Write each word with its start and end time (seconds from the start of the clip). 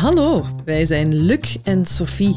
Hallo, 0.00 0.44
wij 0.64 0.84
zijn 0.84 1.14
Luc 1.14 1.56
en 1.62 1.84
Sophie 1.84 2.36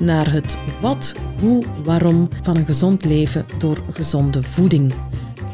naar 0.01 0.31
het 0.31 0.57
wat, 0.81 1.13
hoe, 1.39 1.65
waarom 1.83 2.29
van 2.41 2.57
een 2.57 2.65
gezond 2.65 3.05
leven 3.05 3.45
door 3.57 3.83
gezonde 3.91 4.43
voeding. 4.43 4.93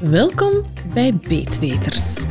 Welkom 0.02 0.66
bij 0.94 1.16
Beetweters. 1.28 2.24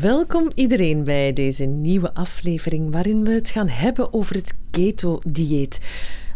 Welkom 0.00 0.48
iedereen 0.54 1.04
bij 1.04 1.32
deze 1.32 1.64
nieuwe 1.64 2.14
aflevering 2.14 2.92
waarin 2.92 3.24
we 3.24 3.30
het 3.30 3.50
gaan 3.50 3.68
hebben 3.68 4.12
over 4.12 4.34
het 4.34 4.58
keto-dieet. 4.70 5.80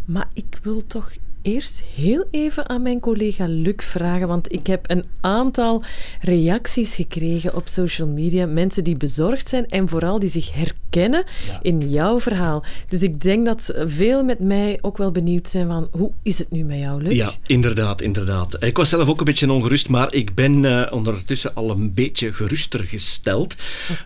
Maar 0.05 0.29
ik 0.33 0.59
wil 0.63 0.87
toch 0.87 1.13
eerst 1.47 1.83
heel 1.95 2.27
even 2.31 2.69
aan 2.69 2.83
mijn 2.83 3.01
collega 3.01 3.47
Luc 3.49 3.75
vragen, 3.77 4.29
want 4.29 4.53
ik 4.53 4.67
heb 4.67 4.91
een 4.91 5.05
aantal 5.21 5.83
reacties 6.21 6.95
gekregen 6.95 7.55
op 7.55 7.69
social 7.69 8.09
media. 8.09 8.47
Mensen 8.47 8.85
die 8.85 8.97
bezorgd 8.97 9.49
zijn 9.49 9.69
en 9.69 9.89
vooral 9.89 10.19
die 10.19 10.29
zich 10.29 10.53
herkennen 10.53 11.25
in 11.63 11.91
jouw 11.91 12.21
verhaal. 12.21 12.65
Dus 12.89 13.03
ik 13.03 13.21
denk 13.21 13.47
dat 13.47 13.75
veel 13.87 14.25
met 14.25 14.41
mij 14.41 14.79
ook 14.81 14.97
wel 14.97 15.11
benieuwd 15.11 15.49
zijn 15.49 15.67
van 15.67 15.89
hoe 15.91 16.13
is 16.23 16.39
het 16.39 16.51
nu 16.51 16.65
met 16.65 16.79
jou, 16.79 17.03
Luc? 17.03 17.15
Ja, 17.15 17.33
inderdaad, 17.47 18.01
inderdaad. 18.01 18.65
Ik 18.65 18.77
was 18.77 18.89
zelf 18.89 19.09
ook 19.09 19.19
een 19.19 19.25
beetje 19.25 19.53
ongerust, 19.53 19.89
maar 19.89 20.15
ik 20.15 20.35
ben 20.35 20.63
uh, 20.63 20.87
ondertussen 20.91 21.55
al 21.55 21.71
een 21.71 21.95
beetje 21.95 22.33
geruster 22.33 22.81
gesteld 22.85 23.57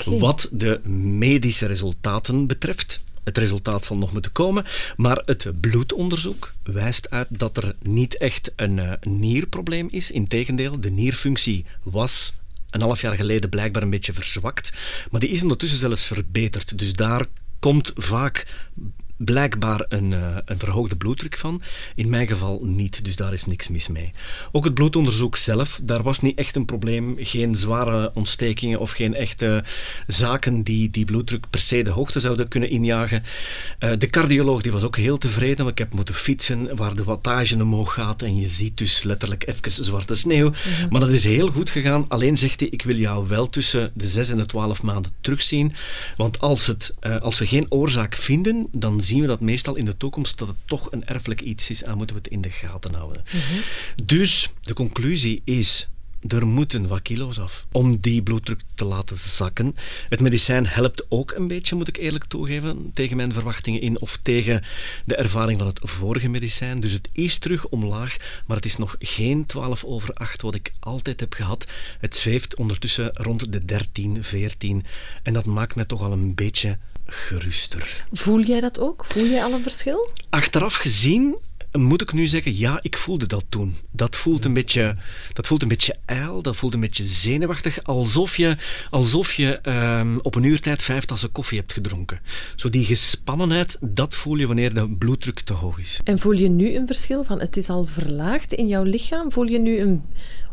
wat 0.04 0.48
de 0.52 0.80
medische 0.88 1.66
resultaten 1.66 2.46
betreft. 2.46 3.00
Het 3.24 3.38
resultaat 3.38 3.84
zal 3.84 3.96
nog 3.96 4.12
moeten 4.12 4.32
komen, 4.32 4.64
maar 4.96 5.22
het 5.24 5.60
bloedonderzoek 5.60 6.54
wijst 6.62 7.10
uit 7.10 7.28
dat 7.30 7.56
er 7.56 7.74
niet 7.82 8.16
echt 8.16 8.52
een 8.56 8.78
eh, 8.78 8.92
nierprobleem 9.00 9.88
is. 9.90 10.10
Integendeel, 10.10 10.80
de 10.80 10.90
nierfunctie 10.90 11.64
was 11.82 12.32
een 12.70 12.80
half 12.80 13.00
jaar 13.00 13.16
geleden 13.16 13.50
blijkbaar 13.50 13.82
een 13.82 13.90
beetje 13.90 14.12
verzwakt, 14.12 14.72
maar 15.10 15.20
die 15.20 15.30
is 15.30 15.42
ondertussen 15.42 15.78
zelfs 15.78 16.06
verbeterd. 16.06 16.78
Dus 16.78 16.92
daar 16.92 17.26
komt 17.58 17.92
vaak 17.96 18.46
blijkbaar 19.24 19.84
een, 19.88 20.12
eh, 20.12 20.36
een 20.44 20.58
verhoogde 20.58 20.96
bloeddruk 20.96 21.36
van. 21.36 21.62
In 21.94 22.08
mijn 22.08 22.26
geval 22.26 22.60
niet, 22.62 23.04
dus 23.04 23.16
daar 23.16 23.32
is 23.32 23.44
niks 23.44 23.68
mis 23.68 23.88
mee. 23.88 24.12
Ook 24.52 24.64
het 24.64 24.74
bloedonderzoek 24.74 25.36
zelf, 25.36 25.80
daar 25.82 26.02
was 26.02 26.20
niet 26.20 26.38
echt 26.38 26.56
een 26.56 26.64
probleem. 26.64 27.14
Geen 27.18 27.54
zware 27.54 28.10
ontstekingen 28.14 28.80
of 28.80 28.90
geen 28.90 29.14
echte 29.14 29.64
zaken 30.06 30.62
die 30.62 30.90
die 30.90 31.04
bloeddruk 31.04 31.50
per 31.50 31.60
se 31.60 31.82
de 31.82 31.90
hoogte 31.90 32.20
zouden 32.20 32.48
kunnen 32.48 32.70
injagen. 32.70 33.22
Eh, 33.78 33.90
de 33.98 34.06
cardioloog 34.06 34.62
die 34.62 34.72
was 34.72 34.82
ook 34.82 34.96
heel 34.96 35.18
tevreden, 35.18 35.56
want 35.56 35.70
ik 35.70 35.78
heb 35.78 35.92
moeten 35.92 36.14
fietsen 36.14 36.76
waar 36.76 36.94
de 36.94 37.04
wattage 37.04 37.62
omhoog 37.62 37.92
gaat 37.92 38.22
en 38.22 38.36
je 38.36 38.48
ziet 38.48 38.78
dus 38.78 39.02
letterlijk 39.02 39.46
even 39.46 39.84
zwarte 39.84 40.14
sneeuw. 40.14 40.52
Maar 40.90 41.00
dat 41.00 41.10
is 41.10 41.24
heel 41.24 41.48
goed 41.48 41.70
gegaan. 41.70 42.04
Alleen 42.08 42.36
zegt 42.36 42.60
hij, 42.60 42.68
ik 42.68 42.82
wil 42.82 42.96
jou 42.96 43.28
wel 43.28 43.48
tussen 43.48 43.90
de 43.94 44.06
6 44.06 44.30
en 44.30 44.36
de 44.36 44.46
12 44.46 44.82
maanden 44.82 45.12
terugzien. 45.20 45.72
Want 46.16 46.38
als, 46.40 46.66
het, 46.66 46.94
eh, 47.00 47.16
als 47.16 47.38
we 47.38 47.46
geen 47.46 47.66
oorzaak 47.68 48.14
vinden, 48.14 48.68
dan 48.72 49.00
zien 49.10 49.20
we 49.20 49.26
dat 49.26 49.40
meestal 49.40 49.76
in 49.76 49.84
de 49.84 49.96
toekomst 49.96 50.38
dat 50.38 50.48
het 50.48 50.56
toch 50.64 50.92
een 50.92 51.06
erfelijk 51.06 51.40
iets 51.40 51.70
is 51.70 51.82
en 51.82 51.96
moeten 51.96 52.16
we 52.16 52.22
het 52.22 52.32
in 52.32 52.40
de 52.40 52.50
gaten 52.50 52.94
houden. 52.94 53.24
Dus 54.04 54.50
de 54.62 54.74
conclusie 54.74 55.42
is. 55.44 55.88
Er 56.28 56.46
moeten 56.46 56.88
wat 56.88 57.02
kilo's 57.02 57.38
af 57.38 57.66
om 57.72 58.00
die 58.00 58.22
bloeddruk 58.22 58.60
te 58.74 58.84
laten 58.84 59.16
zakken. 59.16 59.74
Het 60.08 60.20
medicijn 60.20 60.66
helpt 60.66 61.06
ook 61.08 61.32
een 61.32 61.46
beetje, 61.46 61.76
moet 61.76 61.88
ik 61.88 61.96
eerlijk 61.96 62.24
toegeven, 62.24 62.90
tegen 62.94 63.16
mijn 63.16 63.32
verwachtingen 63.32 63.80
in 63.80 64.00
of 64.00 64.18
tegen 64.22 64.62
de 65.04 65.16
ervaring 65.16 65.58
van 65.58 65.68
het 65.68 65.80
vorige 65.82 66.28
medicijn. 66.28 66.80
Dus 66.80 66.92
het 66.92 67.08
is 67.12 67.38
terug 67.38 67.66
omlaag, 67.68 68.42
maar 68.46 68.56
het 68.56 68.66
is 68.66 68.76
nog 68.76 68.96
geen 68.98 69.46
12 69.46 69.84
over 69.84 70.14
8 70.14 70.42
wat 70.42 70.54
ik 70.54 70.72
altijd 70.80 71.20
heb 71.20 71.32
gehad. 71.32 71.66
Het 72.00 72.16
zweeft 72.16 72.56
ondertussen 72.56 73.10
rond 73.14 73.52
de 73.52 73.64
13, 73.64 74.24
14 74.24 74.84
en 75.22 75.32
dat 75.32 75.46
maakt 75.46 75.74
mij 75.74 75.84
toch 75.84 76.02
al 76.02 76.12
een 76.12 76.34
beetje 76.34 76.78
geruster. 77.10 78.04
Voel 78.12 78.40
jij 78.40 78.60
dat 78.60 78.80
ook? 78.80 79.04
Voel 79.04 79.26
jij 79.26 79.44
al 79.44 79.52
een 79.52 79.62
verschil? 79.62 80.10
Achteraf 80.30 80.76
gezien 80.76 81.36
moet 81.78 82.02
ik 82.02 82.12
nu 82.12 82.26
zeggen, 82.26 82.58
ja, 82.58 82.78
ik 82.82 82.96
voelde 82.96 83.26
dat 83.26 83.44
toen. 83.48 83.74
Dat 83.90 84.16
voelt 84.16 84.44
een 84.44 84.52
beetje, 84.52 84.96
dat 85.32 85.46
voelt 85.46 85.62
een 85.62 85.68
beetje 85.68 85.96
ijl, 86.04 86.42
dat 86.42 86.56
voelt 86.56 86.74
een 86.74 86.80
beetje 86.80 87.04
zenuwachtig, 87.04 87.84
alsof 87.84 88.36
je, 88.36 88.56
alsof 88.90 89.32
je 89.32 89.58
ehm, 89.62 90.18
op 90.22 90.34
een 90.34 90.42
uurtijd 90.42 90.82
vijf 90.82 91.04
tassen 91.04 91.32
koffie 91.32 91.58
hebt 91.58 91.72
gedronken. 91.72 92.20
Zo 92.56 92.68
die 92.68 92.84
gespannenheid, 92.84 93.78
dat 93.80 94.14
voel 94.14 94.36
je 94.36 94.46
wanneer 94.46 94.74
de 94.74 94.88
bloeddruk 94.88 95.40
te 95.40 95.52
hoog 95.52 95.78
is. 95.78 96.00
En 96.04 96.18
voel 96.18 96.32
je 96.32 96.48
nu 96.48 96.74
een 96.76 96.86
verschil 96.86 97.24
van 97.24 97.40
het 97.40 97.56
is 97.56 97.68
al 97.68 97.84
verlaagd 97.84 98.52
in 98.52 98.66
jouw 98.66 98.82
lichaam? 98.82 99.32
Voel 99.32 99.46
je 99.46 99.58
nu 99.58 99.78
een, 99.78 100.02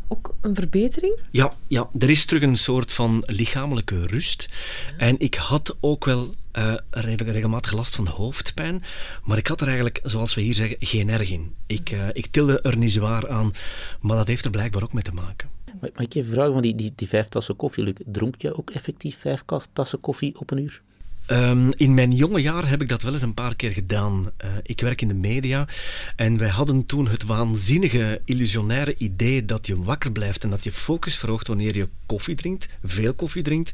ook 0.08 0.36
een 0.42 0.56
verbetering? 0.56 1.20
Ja, 1.32 1.56
ja, 1.68 1.90
er 2.00 2.10
is 2.10 2.26
terug 2.26 2.44
een 2.44 2.58
soort 2.58 2.94
van 2.94 3.24
lichamelijke 3.26 4.06
rust. 4.06 4.50
En 4.98 5.16
ik 5.20 5.36
had 5.36 5.76
ook 5.80 6.06
wel 6.06 6.36
eh, 6.52 6.74
regelmatig 6.90 7.72
last 7.72 7.96
van 7.96 8.08
hoofdpijn. 8.08 8.84
Maar 9.24 9.38
ik 9.38 9.48
had 9.48 9.62
er 9.62 9.68
eigenlijk, 9.68 10.00
zoals 10.04 10.34
we 10.34 10.42
hier 10.42 10.54
zeggen, 10.54 10.78
geen 10.80 11.10
erg 11.10 11.30
in. 11.30 11.56
Ik, 11.66 11.90
eh, 11.90 12.00
ik 12.14 12.28
tilde 12.32 12.62
er 12.62 12.78
niet 12.78 12.92
zwaar 12.92 13.30
aan. 13.30 13.54
Maar 14.02 14.18
dat 14.18 14.28
heeft 14.28 14.46
er 14.46 14.52
blijkbaar 14.52 14.84
ook 14.84 14.94
mee 14.94 15.04
te 15.04 15.14
maken. 15.14 15.50
Maar 15.80 15.90
mag 15.94 16.04
ik 16.04 16.16
even 16.16 16.32
vragen, 16.32 16.54
van 16.54 16.62
die, 16.62 16.76
die, 16.76 16.94
die 16.96 17.08
vijf 17.08 17.28
tassen 17.28 17.56
koffie, 17.56 17.84
Luc, 17.84 17.94
dronk 18.06 18.42
je 18.42 18.58
ook 18.58 18.70
effectief 18.70 19.18
vijf 19.18 19.44
tassen 19.74 20.00
koffie 20.00 20.40
op 20.40 20.52
een 20.52 20.58
uur? 20.58 20.82
Ehm, 21.28 21.72
in 21.76 21.94
mijn 21.94 22.12
jonge 22.12 22.42
jaar 22.42 22.70
heb 22.70 22.82
ik 22.82 22.90
dat 22.90 23.02
wel 23.02 23.14
eens 23.14 23.22
een 23.22 23.34
paar 23.34 23.56
keer 23.56 23.72
gedaan. 23.72 24.32
Eh, 24.38 24.50
ik 24.64 24.82
werk 24.82 25.02
in 25.02 25.08
de 25.08 25.14
media 25.14 25.68
en 26.16 26.38
wij 26.38 26.50
hadden 26.50 26.86
toen 26.86 27.08
het 27.08 27.24
waanzinnige, 27.24 28.22
illusionaire 28.26 28.96
idee 28.98 29.46
dat 29.46 29.68
je 29.68 29.84
wakker 29.84 30.12
blijft 30.12 30.44
en 30.44 30.50
dat 30.50 30.64
je 30.64 30.72
focus 30.72 31.18
verhoogt 31.18 31.48
wanneer 31.48 31.76
je 31.76 31.90
koffie 32.06 32.36
drinkt, 32.36 32.70
veel 32.84 33.14
koffie 33.14 33.44
drinkt. 33.44 33.74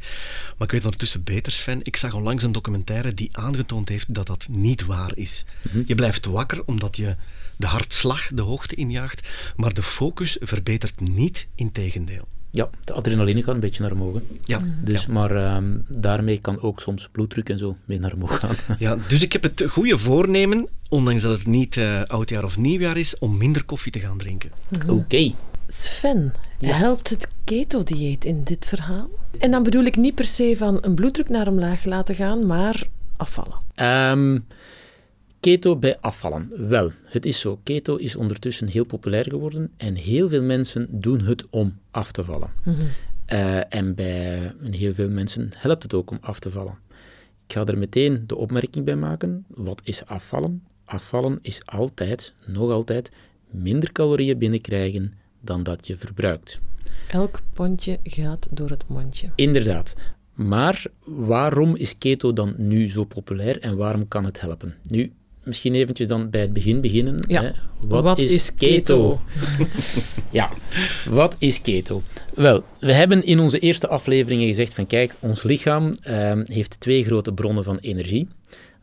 Maar 0.57 0.67
ik 0.67 0.73
weet 0.73 0.83
ondertussen 0.83 1.23
beter, 1.23 1.51
Sven. 1.51 1.79
Ik 1.83 1.95
zag 1.95 2.13
onlangs 2.13 2.43
een 2.43 2.51
documentaire 2.51 3.13
die 3.13 3.37
aangetoond 3.37 3.89
heeft 3.89 4.13
dat 4.13 4.27
dat 4.27 4.47
niet 4.49 4.85
waar 4.85 5.11
is. 5.15 5.45
Je 5.85 5.95
blijft 5.95 6.25
wakker 6.25 6.63
omdat 6.65 6.95
je 6.95 7.15
de 7.57 7.67
hartslag 7.67 8.27
de 8.27 8.41
hoogte 8.41 8.75
injaagt, 8.75 9.27
maar 9.55 9.73
de 9.73 9.83
focus 9.83 10.37
verbetert 10.39 10.99
niet, 10.99 11.47
integendeel. 11.55 12.27
Ja, 12.55 12.69
de 12.83 12.93
adrenaline 12.93 13.43
kan 13.43 13.53
een 13.53 13.59
beetje 13.59 13.81
naar 13.81 13.91
omhoog. 13.91 14.21
Ja, 14.43 14.59
Dus, 14.83 15.05
Maar 15.07 15.35
ehm, 15.35 15.77
daarmee 15.87 16.39
kan 16.39 16.61
ook 16.61 16.79
soms 16.79 17.09
bloeddruk 17.11 17.49
en 17.49 17.57
zo 17.57 17.75
mee 17.85 17.99
naar 17.99 18.13
omhoog 18.13 18.39
gaan. 18.39 18.55
Ja, 18.79 18.97
dus 19.07 19.21
ik 19.21 19.33
heb 19.33 19.43
het 19.43 19.63
goede 19.69 19.97
voornemen, 19.97 20.67
ondanks 20.89 21.21
dat 21.21 21.37
het 21.37 21.47
niet 21.47 21.77
eh, 21.77 22.01
oudjaar 22.03 22.43
of 22.43 22.57
nieuwjaar 22.57 22.97
is, 22.97 23.17
om 23.19 23.37
minder 23.37 23.63
koffie 23.63 23.91
te 23.91 23.99
gaan 23.99 24.17
drinken. 24.17 24.51
Oké. 24.87 25.31
Sven, 25.67 26.33
helpt 26.57 27.09
het 27.09 27.27
keto-dieet 27.43 28.25
in 28.25 28.43
dit 28.43 28.67
verhaal? 28.67 29.09
En 29.39 29.51
dan 29.51 29.63
bedoel 29.63 29.83
ik 29.83 29.95
niet 29.95 30.15
per 30.15 30.25
se 30.25 30.53
van 30.57 30.77
een 30.81 30.95
bloeddruk 30.95 31.29
naar 31.29 31.47
omlaag 31.47 31.85
laten 31.85 32.15
gaan, 32.15 32.45
maar 32.45 32.83
afvallen. 33.17 33.57
Ehm, 33.75 34.39
keto 35.43 35.75
bij 35.75 35.97
afvallen. 35.99 36.67
Wel, 36.67 36.91
het 37.05 37.25
is 37.25 37.39
zo. 37.39 37.59
Keto 37.63 37.95
is 37.95 38.15
ondertussen 38.15 38.67
heel 38.67 38.85
populair 38.85 39.23
geworden 39.29 39.71
en 39.77 39.95
heel 39.95 40.29
veel 40.29 40.43
mensen 40.43 40.87
doen 40.89 41.19
het 41.19 41.43
om 41.49 41.77
af 41.91 42.11
te 42.11 42.23
vallen. 42.23 42.49
Eh, 43.25 43.73
en 43.73 43.95
bij 43.95 44.53
heel 44.71 44.93
veel 44.93 45.09
mensen 45.09 45.49
helpt 45.57 45.83
het 45.83 45.93
ook 45.93 46.11
om 46.11 46.17
af 46.21 46.39
te 46.39 46.51
vallen. 46.51 46.77
Ik 47.45 47.53
ga 47.53 47.65
er 47.65 47.77
meteen 47.77 48.23
de 48.27 48.35
opmerking 48.35 48.85
bij 48.85 48.95
maken. 48.95 49.45
Wat 49.47 49.81
is 49.83 50.05
afvallen? 50.05 50.63
Afvallen 50.85 51.39
is 51.41 51.61
altijd, 51.65 52.33
nog 52.45 52.71
altijd, 52.71 53.11
minder 53.49 53.91
calorieën 53.91 54.37
binnenkrijgen 54.37 55.13
dan 55.41 55.63
dat 55.63 55.87
je 55.87 55.97
verbruikt. 55.97 56.61
Elk 57.07 57.39
pondje 57.53 57.99
gaat 58.03 58.47
door 58.51 58.69
het 58.69 58.87
mondje. 58.87 59.29
Inderdaad. 59.35 59.95
Maar 60.33 60.85
waarom 61.03 61.75
is 61.75 61.97
keto 61.97 62.33
dan 62.33 62.53
nu 62.57 62.89
zo 62.89 63.03
populair 63.03 63.59
en 63.59 63.77
waarom 63.77 64.07
kan 64.07 64.25
het 64.25 64.41
helpen? 64.41 64.75
Nu, 64.83 65.11
misschien 65.43 65.73
eventjes 65.73 66.07
dan 66.07 66.29
bij 66.29 66.41
het 66.41 66.53
begin 66.53 66.81
beginnen. 66.81 67.25
Ja. 67.27 67.41
Hè. 67.41 67.51
Wat, 67.87 68.03
Wat 68.03 68.19
is, 68.19 68.33
is 68.33 68.53
keto? 68.55 69.21
ja, 70.31 70.49
wat 71.09 71.35
is 71.39 71.61
keto? 71.61 72.03
Wel, 72.33 72.63
we 72.79 72.93
hebben 72.93 73.23
in 73.23 73.39
onze 73.39 73.59
eerste 73.59 73.87
afleveringen 73.87 74.47
gezegd 74.47 74.73
van 74.73 74.87
kijk, 74.87 75.15
ons 75.19 75.43
lichaam 75.43 75.95
ehm, 76.01 76.43
heeft 76.47 76.79
twee 76.79 77.03
grote 77.03 77.33
bronnen 77.33 77.63
van 77.63 77.77
energie. 77.77 78.27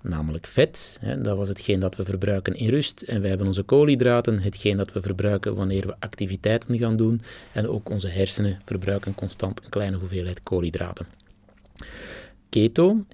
Namelijk 0.02 0.46
vet, 0.46 0.98
hè, 1.00 1.20
dat 1.20 1.36
was 1.36 1.48
hetgeen 1.48 1.80
dat 1.80 1.96
we 1.96 2.04
verbruiken 2.04 2.54
in 2.54 2.68
rust. 2.68 3.02
En 3.02 3.20
wij 3.20 3.28
hebben 3.28 3.46
onze 3.46 3.62
koolhydraten, 3.62 4.38
hetgeen 4.38 4.76
dat 4.76 4.92
we 4.92 5.02
verbruiken 5.02 5.54
wanneer 5.54 5.86
we 5.86 5.94
activiteiten 5.98 6.78
gaan 6.78 6.96
doen. 6.96 7.20
En 7.52 7.68
ook 7.68 7.90
onze 7.90 8.08
hersenen 8.08 8.60
verbruiken 8.64 9.14
constant 9.14 9.64
een 9.64 9.70
kleine 9.70 9.96
hoeveelheid 9.96 10.40
koolhydraten. 10.40 11.06
Keto 12.48 13.04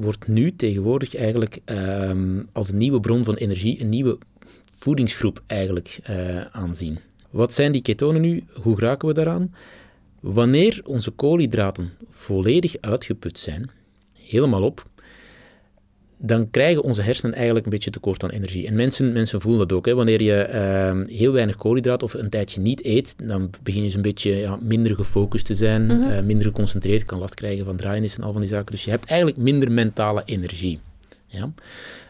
wordt 0.00 0.28
nu 0.28 0.56
tegenwoordig 0.56 1.14
eigenlijk 1.14 1.58
ehm, 1.64 2.42
als 2.52 2.68
een 2.68 2.78
nieuwe 2.78 3.00
bron 3.00 3.24
van 3.24 3.34
energie, 3.34 3.80
een 3.80 3.88
nieuwe 3.88 4.18
voedingsgroep 4.74 5.42
eigenlijk 5.46 5.98
uh, 6.10 6.40
aanzien. 6.40 6.98
Wat 7.30 7.54
zijn 7.54 7.72
die 7.72 7.82
ketonen 7.82 8.20
nu? 8.20 8.44
Hoe 8.62 8.80
raken 8.80 9.08
we 9.08 9.14
daaraan? 9.14 9.54
Wanneer 10.20 10.80
onze 10.84 11.10
koolhydraten 11.10 11.90
volledig 12.08 12.76
uitgeput 12.80 13.38
zijn, 13.38 13.70
helemaal 14.12 14.62
op, 14.62 14.86
dan 16.18 16.50
krijgen 16.50 16.82
onze 16.82 17.02
hersenen 17.02 17.34
eigenlijk 17.34 17.64
een 17.64 17.72
beetje 17.72 17.90
tekort 17.90 18.22
aan 18.22 18.30
energie. 18.30 18.66
En 18.66 18.74
mensen, 18.74 19.12
mensen 19.12 19.40
voelen 19.40 19.68
dat 19.68 19.76
ook. 19.76 19.86
Hè. 19.86 19.94
Wanneer 19.94 20.22
je 20.22 20.48
uh, 20.52 21.16
heel 21.16 21.32
weinig 21.32 21.56
koolhydraten 21.56 22.06
of 22.06 22.14
een 22.14 22.28
tijdje 22.28 22.60
niet 22.60 22.84
eet, 22.84 23.14
dan 23.22 23.50
begin 23.62 23.84
je 23.84 23.96
een 23.96 24.02
beetje 24.02 24.34
ja, 24.34 24.58
minder 24.60 24.94
gefocust 24.94 25.46
te 25.46 25.54
zijn, 25.54 25.82
mm 25.82 25.90
-hmm. 25.90 26.10
uh, 26.10 26.20
minder 26.20 26.46
geconcentreerd, 26.46 27.04
kan 27.04 27.18
last 27.18 27.34
krijgen 27.34 27.64
van 27.64 27.76
draaienis 27.76 28.16
en 28.16 28.22
al 28.22 28.32
van 28.32 28.40
die 28.40 28.50
zaken. 28.50 28.72
Dus 28.72 28.84
je 28.84 28.90
hebt 28.90 29.06
eigenlijk 29.06 29.40
minder 29.40 29.72
mentale 29.72 30.22
energie. 30.24 30.80
Ja? 31.26 31.52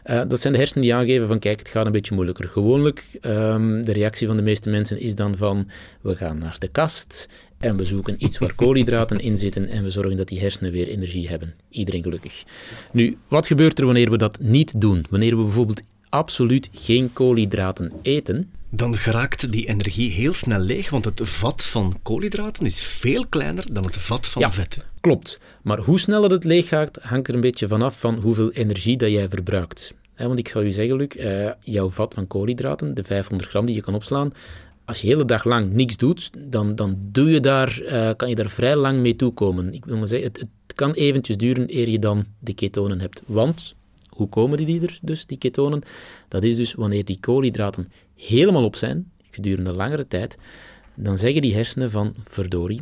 Uh, 0.05 0.21
dat 0.27 0.39
zijn 0.39 0.53
de 0.53 0.59
hersenen 0.59 0.83
die 0.83 0.95
aangeven 0.95 1.27
van 1.27 1.39
kijk, 1.39 1.59
het 1.59 1.69
gaat 1.69 1.85
een 1.85 1.91
beetje 1.91 2.15
moeilijker. 2.15 2.49
Gewoonlijk, 2.49 3.03
um, 3.21 3.83
de 3.83 3.91
reactie 3.91 4.27
van 4.27 4.37
de 4.37 4.43
meeste 4.43 4.69
mensen 4.69 4.99
is 4.99 5.15
dan 5.15 5.37
van 5.37 5.69
we 6.01 6.15
gaan 6.15 6.37
naar 6.37 6.55
de 6.59 6.67
kast 6.67 7.27
en 7.59 7.77
we 7.77 7.85
zoeken 7.85 8.23
iets 8.23 8.37
waar 8.37 8.53
koolhydraten 8.53 9.19
in 9.19 9.37
zitten 9.37 9.69
en 9.69 9.83
we 9.83 9.89
zorgen 9.89 10.17
dat 10.17 10.27
die 10.27 10.39
hersenen 10.39 10.71
weer 10.71 10.87
energie 10.87 11.27
hebben. 11.27 11.53
Iedereen 11.69 12.03
gelukkig. 12.03 12.43
Nu, 12.93 13.17
wat 13.27 13.47
gebeurt 13.47 13.79
er 13.79 13.85
wanneer 13.85 14.11
we 14.11 14.17
dat 14.17 14.39
niet 14.39 14.81
doen? 14.81 15.05
Wanneer 15.09 15.37
we 15.37 15.43
bijvoorbeeld 15.43 15.81
absoluut 16.09 16.69
geen 16.73 17.13
koolhydraten 17.13 17.91
eten, 18.01 18.51
dan 18.69 18.95
geraakt 18.95 19.51
die 19.51 19.67
energie 19.67 20.11
heel 20.11 20.33
snel 20.33 20.59
leeg, 20.59 20.89
want 20.89 21.05
het 21.05 21.21
vat 21.23 21.63
van 21.63 21.99
koolhydraten 22.03 22.65
is 22.65 22.81
veel 22.81 23.25
kleiner 23.27 23.73
dan 23.73 23.85
het 23.85 23.97
vat 23.97 24.27
van 24.27 24.41
ja, 24.41 24.51
vetten. 24.51 24.81
Klopt. 25.01 25.39
Maar 25.63 25.79
hoe 25.79 25.99
sneller 25.99 26.31
het 26.31 26.43
leeg 26.43 26.67
gaat, 26.67 26.99
hangt 27.01 27.27
er 27.27 27.33
een 27.33 27.41
beetje 27.41 27.67
vanaf 27.67 27.99
van 27.99 28.15
hoeveel 28.15 28.51
energie 28.51 28.97
dat 28.97 29.11
jij 29.11 29.29
verbruikt. 29.29 29.93
want 30.15 30.39
ik 30.39 30.49
ga 30.49 30.59
u 30.59 30.71
zeggen, 30.71 30.95
Luc, 30.95 31.15
uh, 31.15 31.51
jouw 31.61 31.89
vat 31.89 32.13
van 32.13 32.27
koolhydraten, 32.27 32.93
de 32.93 33.03
500 33.03 33.49
gram 33.49 33.65
die 33.65 33.75
je 33.75 33.81
kan 33.81 33.95
opslaan, 33.95 34.31
als 34.89 35.01
je 35.01 35.07
de 35.07 35.13
hele 35.13 35.25
dag 35.25 35.43
lang 35.43 35.71
niks 35.71 35.97
doet, 35.97 36.29
dan, 36.37 36.75
dan 36.75 36.97
doe 37.01 37.29
je 37.31 37.39
daar, 37.39 37.81
uh, 37.81 38.09
kan 38.17 38.29
je 38.29 38.35
daar 38.35 38.49
vrij 38.49 38.75
lang 38.75 38.99
mee 38.99 39.15
toekomen. 39.15 39.73
Ik 39.73 39.85
wil 39.85 39.97
maar 39.97 40.07
zeggen, 40.07 40.27
het, 40.27 40.37
het 40.39 40.73
kan 40.73 40.93
eventjes 40.93 41.37
duren 41.37 41.77
eer 41.77 41.89
je 41.89 41.99
dan 41.99 42.25
de 42.39 42.53
ketonen 42.53 42.99
hebt. 42.99 43.21
Want, 43.25 43.75
hoe 44.09 44.29
komen 44.29 44.57
die 44.57 44.81
er 44.81 44.99
dus, 45.01 45.25
die 45.25 45.37
ketonen? 45.37 45.81
Dat 46.27 46.43
is 46.43 46.55
dus 46.55 46.73
wanneer 46.73 47.05
die 47.05 47.19
koolhydraten 47.19 47.87
helemaal 48.15 48.63
op 48.63 48.75
zijn, 48.75 49.11
gedurende 49.29 49.73
langere 49.73 50.07
tijd, 50.07 50.37
dan 50.95 51.17
zeggen 51.17 51.41
die 51.41 51.53
hersenen 51.53 51.91
van, 51.91 52.13
verdorie, 52.23 52.81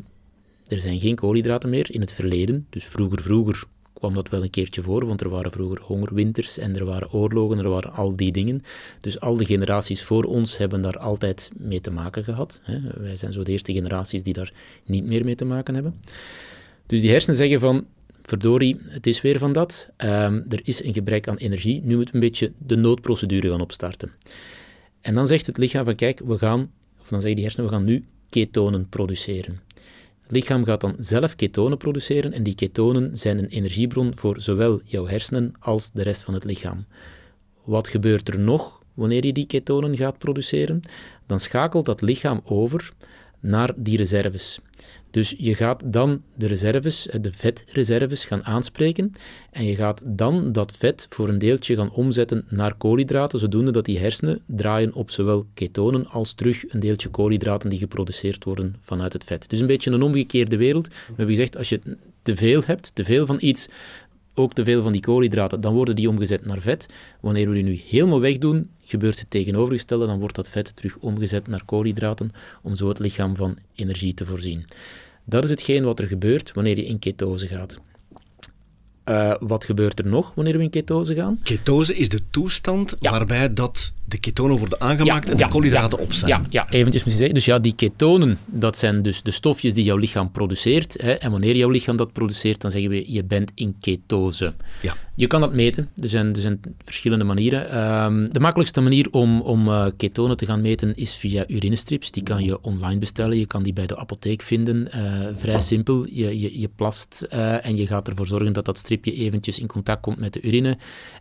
er 0.68 0.80
zijn 0.80 1.00
geen 1.00 1.15
koolhydraten 1.15 1.69
meer 1.69 1.94
in 1.94 2.01
het 2.01 2.12
verleden. 2.12 2.68
Dus 2.69 2.86
vroeger, 2.86 3.21
vroeger 3.21 3.63
kwam 3.98 4.14
dat 4.14 4.30
wel 4.30 4.44
een 4.44 4.50
keertje 4.50 4.82
voor, 4.82 5.06
want 5.06 5.22
er 5.22 5.30
waren 5.30 5.52
vroeger 5.52 5.82
hongerwinters 5.82 6.58
en 6.58 6.76
er 6.76 6.86
waren 6.86 7.12
oorlogen, 7.12 7.58
er 7.58 7.70
waren 7.70 7.92
al 7.92 8.16
die 8.16 8.32
dingen. 8.32 8.62
Dus 9.02 9.20
al 9.20 9.38
de 9.38 9.46
generaties 9.46 10.04
voor 10.04 10.24
ons 10.24 10.58
hebben 10.58 10.82
daar 10.82 10.98
altijd 10.98 11.52
mee 11.58 11.82
te 11.82 11.92
maken 11.92 12.24
gehad. 12.24 12.62
Wij 12.98 13.16
zijn 13.16 13.34
zo 13.34 13.44
de 13.44 13.52
eerste 13.52 13.74
generaties 13.74 14.24
die 14.24 14.34
daar 14.34 14.54
niet 14.86 15.06
meer 15.06 15.26
mee 15.26 15.36
te 15.36 15.46
maken 15.46 15.74
hebben. 15.74 15.96
Dus 16.86 17.02
die 17.02 17.12
hersenen 17.12 17.38
zeggen 17.38 17.60
van, 17.60 17.86
verdorie, 18.22 18.78
het 18.84 19.08
is 19.08 19.22
weer 19.22 19.40
van 19.40 19.54
dat. 19.54 19.90
Um, 19.98 20.46
er 20.50 20.60
is 20.64 20.84
een 20.84 20.94
gebrek 20.94 21.28
aan 21.28 21.38
energie, 21.38 21.82
nu 21.84 21.96
moet 21.96 22.14
een 22.14 22.20
beetje 22.20 22.52
de 22.66 22.76
noodprocedure 22.76 23.50
gaan 23.50 23.62
opstarten. 23.62 24.12
En 25.02 25.16
dan 25.16 25.28
zegt 25.28 25.46
het 25.46 25.58
lichaam 25.58 25.86
van, 25.86 25.96
kijk, 25.96 26.22
we 26.26 26.38
gaan, 26.38 26.72
of 27.00 27.08
dan 27.08 27.22
zeggen 27.22 27.36
die 27.36 27.44
hersenen, 27.44 27.70
we 27.70 27.76
gaan 27.76 27.86
nu 27.86 28.06
ketonen 28.30 28.90
produceren. 28.90 29.67
Lichaam 30.30 30.66
gaat 30.66 30.82
dan 30.82 30.96
zelf 30.98 31.36
ketonen 31.36 31.78
produceren 31.78 32.34
en 32.34 32.44
die 32.44 32.56
ketonen 32.56 33.18
zijn 33.18 33.38
een 33.38 33.48
energiebron 33.48 34.12
voor 34.16 34.42
zowel 34.42 34.82
jouw 34.84 35.08
hersenen 35.08 35.54
als 35.60 35.92
de 35.92 36.04
rest 36.04 36.24
van 36.24 36.34
het 36.34 36.44
lichaam. 36.44 36.86
Wat 37.64 37.88
gebeurt 37.88 38.28
er 38.28 38.40
nog 38.40 38.82
wanneer 38.94 39.26
je 39.26 39.34
die 39.34 39.48
ketonen 39.48 39.98
gaat 39.98 40.18
produceren? 40.18 40.82
Dan 41.26 41.40
schakelt 41.40 41.86
dat 41.86 42.02
lichaam 42.02 42.42
over 42.44 42.92
naar 43.39 43.74
die 43.75 43.98
reserves. 43.98 44.60
Dus 45.12 45.36
je 45.38 45.56
gaat 45.56 45.84
dan 45.86 46.22
de 46.36 46.48
reserves, 46.48 47.07
de 47.22 47.31
vetreserves, 47.31 48.25
gaan 48.25 48.45
aanspreken 48.45 49.12
en 49.51 49.66
je 49.66 49.75
gaat 49.75 50.01
dan 50.06 50.51
dat 50.51 50.72
vet 50.78 51.07
voor 51.10 51.30
een 51.30 51.38
deeltje 51.38 51.75
gaan 51.75 51.92
omzetten 51.92 52.45
naar 52.50 52.75
koolhydraten, 52.75 53.39
zodoende 53.39 53.72
dat 53.72 53.86
die 53.86 54.00
hersenen 54.00 54.42
draaien 54.45 54.94
op 54.94 55.12
zowel 55.12 55.45
ketonen 55.54 56.07
als 56.07 56.34
terug 56.34 56.74
een 56.74 56.80
deeltje 56.80 57.10
koolhydraten 57.10 57.69
die 57.69 57.80
geproduceerd 57.80 58.44
worden 58.44 58.75
vanuit 58.81 59.13
het 59.13 59.24
vet. 59.24 59.50
Dus 59.50 59.60
een 59.60 59.68
beetje 59.68 59.92
een 59.92 60.01
omgekeerde 60.01 60.57
wereld. 60.57 60.88
We 60.88 60.94
hebben 61.07 61.36
gezegd, 61.36 61.57
als 61.57 61.69
je 61.69 61.81
te 62.22 62.36
veel 62.36 62.62
hebt, 62.66 62.95
te 62.95 63.04
veel 63.04 63.25
van 63.25 63.38
iets, 63.40 63.68
ook 64.38 64.54
te 64.54 64.63
veel 64.63 64.81
van 64.81 64.92
die 64.92 65.01
koolhydraten, 65.01 65.62
dan 65.62 65.74
worden 65.74 65.95
die 65.95 66.10
omgezet 66.10 66.45
naar 66.45 66.60
vet. 66.62 66.94
Wanneer 67.19 67.48
we 67.48 67.54
die 67.54 67.63
nu 67.63 67.81
helemaal 67.88 68.22
wegdoen, 68.22 68.69
gebeurt 68.84 69.19
het 69.19 69.30
tegenovergestelde, 69.30 70.06
dan 70.06 70.19
wordt 70.19 70.36
dat 70.36 70.50
vet 70.50 70.75
terug 70.75 70.98
omgezet 70.98 71.48
naar 71.48 71.66
koolhydraten, 71.66 72.31
om 72.62 72.75
zo 72.75 72.88
het 72.88 73.00
lichaam 73.00 73.36
van 73.36 73.57
energie 73.75 74.13
te 74.13 74.25
voorzien. 74.25 74.66
Dat 75.24 75.44
is 75.44 75.50
hetgeen 75.50 75.84
wat 75.84 76.00
er 76.00 76.07
gebeurt 76.07 76.54
wanneer 76.54 76.78
je 76.78 76.86
in 76.86 77.00
ketose 77.00 77.48
gaat. 77.48 77.80
Uh, 79.09 79.33
wat 79.39 79.65
gebeurt 79.65 80.00
er 80.00 80.07
nog 80.07 80.31
wanneer 80.36 80.57
we 80.57 80.63
in 80.63 80.69
ketose 80.69 81.15
gaan? 81.15 81.39
Ketose 81.44 81.95
is 81.95 82.09
de 82.09 82.21
toestand 82.30 82.95
ja. 83.00 83.12
waarbij 83.12 83.54
dat 83.54 83.94
de 84.06 84.18
ketonen 84.18 84.57
worden 84.57 84.81
aangemaakt 84.81 85.25
ja, 85.25 85.31
en 85.31 85.38
de 85.38 85.44
ja, 85.44 85.50
koolhydraten 85.50 86.00
op 86.00 86.13
zijn. 86.13 86.31
Ja, 86.31 86.42
ja 86.50 86.69
eventjes 86.69 87.04
misschien 87.04 87.18
zeggen. 87.18 87.33
Dus 87.33 87.45
ja, 87.45 87.59
die 87.59 87.75
ketonen, 87.75 88.38
dat 88.45 88.77
zijn 88.77 89.01
dus 89.01 89.21
de 89.21 89.31
stofjes 89.31 89.74
die 89.74 89.83
jouw 89.83 89.98
lichaam 89.98 90.31
produceert. 90.31 91.01
Hè, 91.01 91.12
en 91.12 91.31
wanneer 91.31 91.56
jouw 91.56 91.69
lichaam 91.69 91.98
dat 91.98 92.12
produceert, 92.12 92.62
dan 92.62 92.71
zeggen 92.71 92.89
we, 92.89 93.12
je 93.13 93.24
bent 93.24 93.51
in 93.56 93.75
ketose. 93.80 94.54
Ja. 94.81 94.95
Je 95.19 95.28
kan 95.28 95.42
dat 95.42 95.54
meten. 95.54 95.90
Er 95.96 96.10
zijn, 96.10 96.28
er 96.28 96.40
zijn 96.40 96.60
verschillende 96.84 97.24
manieren. 97.24 97.78
Um, 98.04 98.34
de 98.34 98.40
makkelijkste 98.40 98.81
manier 98.81 99.12
om, 99.12 99.42
om 99.42 99.68
uh, 99.68 99.86
ketonen 99.98 100.38
te 100.38 100.46
gaan 100.46 100.62
meten 100.62 100.96
is 100.96 101.16
via 101.16 101.44
urinestrips. 101.48 102.12
Die 102.12 102.24
kan 102.24 102.44
je 102.44 102.62
online 102.62 103.00
bestellen. 103.00 103.38
Je 103.38 103.46
kan 103.46 103.64
die 103.64 103.74
bij 103.74 103.88
de 103.88 103.98
apotheek 103.98 104.42
vinden. 104.42 104.88
Uh, 104.96 105.28
vrij 105.34 105.62
simpel. 105.62 106.08
Je, 106.10 106.40
je, 106.40 106.60
je 106.60 106.69
plast 106.75 107.28
uh, 107.34 107.66
en 107.66 107.75
je 107.75 107.88
gaat 107.88 108.08
ervoor 108.08 108.28
zorgen 108.28 108.54
dat 108.54 108.66
dat 108.66 108.78
stripje 108.78 109.14
eventjes 109.14 109.60
in 109.60 109.68
contact 109.68 110.02
komt 110.02 110.18
met 110.18 110.34
de 110.34 110.42
urine. 110.42 110.78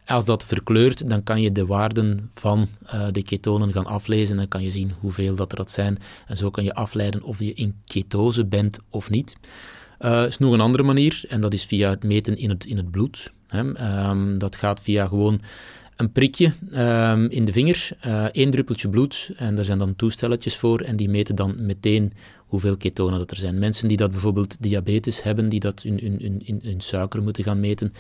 Als 0.07 0.25
dat 0.25 0.45
verkleurt, 0.45 1.09
dan 1.09 1.23
kan 1.23 1.41
je 1.41 1.53
de 1.53 1.67
waarden 1.67 2.31
van 2.35 2.69
de 3.13 3.23
ketonen 3.23 3.73
gaan 3.73 3.87
aflezen. 3.87 4.37
Dan 4.37 4.49
kan 4.49 4.63
je 4.63 4.71
zien 4.71 4.93
hoeveel 5.01 5.35
dat 5.35 5.51
er 5.51 5.57
dat 5.57 5.71
zijn. 5.71 5.99
En 6.27 6.37
zo 6.37 6.51
kan 6.51 6.65
je 6.65 6.75
afleiden 6.75 7.23
of 7.23 7.39
je 7.39 7.55
in 7.55 7.75
ketose 7.85 8.47
bent 8.47 8.79
of 8.91 9.11
niet. 9.11 9.37
Uh, 10.01 10.25
is 10.27 10.39
nog 10.39 10.53
een 10.53 10.61
andere 10.61 10.83
manier 10.83 11.25
en 11.29 11.41
dat 11.41 11.53
is 11.53 11.65
via 11.65 11.91
het 11.91 12.05
meten 12.05 12.39
in 12.39 12.49
het, 12.49 12.65
in 12.67 12.77
het 12.77 12.91
bloed. 12.91 13.33
Um, 13.55 14.39
dat 14.39 14.57
gaat 14.57 14.81
via 14.81 15.07
gewoon 15.07 15.41
een 15.97 16.13
prikje 16.13 16.53
um, 16.75 17.31
in 17.31 17.45
de 17.45 17.53
vinger, 17.53 17.91
uh, 18.07 18.25
één 18.25 18.51
druppeltje 18.51 18.89
bloed 18.89 19.33
en 19.37 19.55
daar 19.55 19.65
zijn 19.65 19.79
dan 19.79 19.97
toestelletjes 19.97 20.57
voor 20.57 20.81
en 20.81 20.97
die 20.97 21.09
meten 21.09 21.35
dan 21.35 21.55
meteen 21.59 22.13
hoeveel 22.37 22.77
ketonen 22.77 23.19
dat 23.19 23.31
er 23.31 23.37
zijn. 23.37 23.59
Mensen 23.59 23.89
die 23.89 23.97
dat 23.97 24.11
bijvoorbeeld 24.11 24.57
diabetes 24.63 25.23
hebben, 25.23 25.49
die 25.49 25.61
dat 25.61 25.83
hun, 25.83 26.61
hun, 26.63 26.81
suiker 26.81 27.23
moeten 27.23 27.45
gaan 27.45 27.61
meten, 27.61 27.93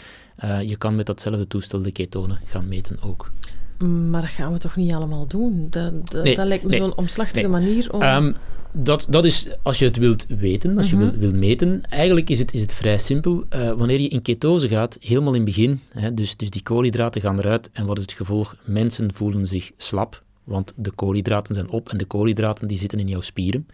uh, 0.44 0.62
je 0.62 0.76
kan 0.76 0.96
met 0.96 1.06
datzelfde 1.06 1.46
toestel 1.46 1.82
de 1.82 1.92
ketonen 1.92 2.40
gaan 2.44 2.68
meten 2.68 3.02
ook. 3.02 3.30
Maar 3.78 4.20
dat 4.20 4.30
gaan 4.30 4.52
we 4.52 4.58
toch 4.58 4.76
niet 4.76 4.92
allemaal 4.92 5.26
doen? 5.26 5.66
Dat, 5.70 6.10
dat, 6.10 6.24
nee, 6.24 6.34
dat 6.34 6.46
lijkt 6.46 6.64
me 6.64 6.70
nee, 6.70 6.78
zo'n 6.78 6.96
omslachtige 6.96 7.48
nee. 7.48 7.60
manier 7.60 7.92
om... 7.92 8.02
Um, 8.02 8.34
dat, 8.78 9.06
dat 9.08 9.24
is 9.24 9.48
als 9.62 9.78
je 9.78 9.84
het 9.84 9.96
wilt 9.96 10.26
weten, 10.38 10.76
als 10.76 10.90
je 10.90 10.96
mm-hmm. 10.96 11.18
wil, 11.18 11.30
wil 11.30 11.38
meten. 11.38 11.82
Eigenlijk 11.88 12.30
is 12.30 12.38
het, 12.38 12.54
is 12.54 12.60
het 12.60 12.74
vrij 12.74 12.98
simpel. 12.98 13.44
Uh, 13.54 13.72
wanneer 13.72 14.00
je 14.00 14.08
in 14.08 14.22
ketose 14.22 14.68
gaat, 14.68 14.96
helemaal 15.00 15.34
in 15.34 15.40
het 15.40 15.54
begin, 15.54 15.80
hè, 15.88 16.14
dus, 16.14 16.36
dus 16.36 16.50
die 16.50 16.62
koolhydraten 16.62 17.20
gaan 17.20 17.38
eruit. 17.38 17.70
En 17.72 17.86
wat 17.86 17.98
is 17.98 18.02
het 18.02 18.12
gevolg? 18.12 18.56
Mensen 18.64 19.14
voelen 19.14 19.46
zich 19.46 19.70
slap, 19.76 20.22
want 20.44 20.72
de 20.76 20.90
koolhydraten 20.90 21.54
zijn 21.54 21.70
op 21.70 21.88
en 21.88 21.98
de 21.98 22.04
koolhydraten 22.04 22.68
die 22.68 22.78
zitten 22.78 22.98
in 22.98 23.08
jouw 23.08 23.20
spieren. 23.20 23.66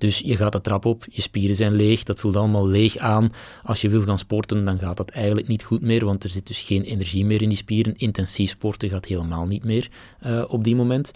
Dus 0.00 0.18
je 0.18 0.36
gaat 0.36 0.52
de 0.52 0.60
trap 0.60 0.84
op, 0.84 1.04
je 1.10 1.22
spieren 1.22 1.56
zijn 1.56 1.74
leeg, 1.74 2.02
dat 2.02 2.20
voelt 2.20 2.36
allemaal 2.36 2.66
leeg 2.66 2.96
aan. 2.96 3.32
Als 3.62 3.80
je 3.80 3.88
wil 3.88 4.00
gaan 4.00 4.18
sporten, 4.18 4.64
dan 4.64 4.78
gaat 4.78 4.96
dat 4.96 5.10
eigenlijk 5.10 5.48
niet 5.48 5.62
goed 5.62 5.82
meer, 5.82 6.04
want 6.04 6.24
er 6.24 6.30
zit 6.30 6.46
dus 6.46 6.60
geen 6.60 6.82
energie 6.82 7.24
meer 7.24 7.42
in 7.42 7.48
die 7.48 7.58
spieren. 7.58 7.96
Intensief 7.96 8.50
sporten 8.50 8.88
gaat 8.88 9.06
helemaal 9.06 9.46
niet 9.46 9.64
meer 9.64 9.88
uh, 10.26 10.44
op 10.48 10.64
die 10.64 10.76
moment. 10.76 11.12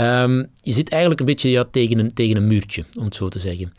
Um, 0.00 0.46
je 0.60 0.72
zit 0.72 0.90
eigenlijk 0.90 1.20
een 1.20 1.26
beetje 1.26 1.50
ja, 1.50 1.64
tegen, 1.64 1.98
een, 1.98 2.14
tegen 2.14 2.36
een 2.36 2.46
muurtje, 2.46 2.84
om 2.98 3.04
het 3.04 3.14
zo 3.14 3.28
te 3.28 3.38
zeggen. 3.38 3.72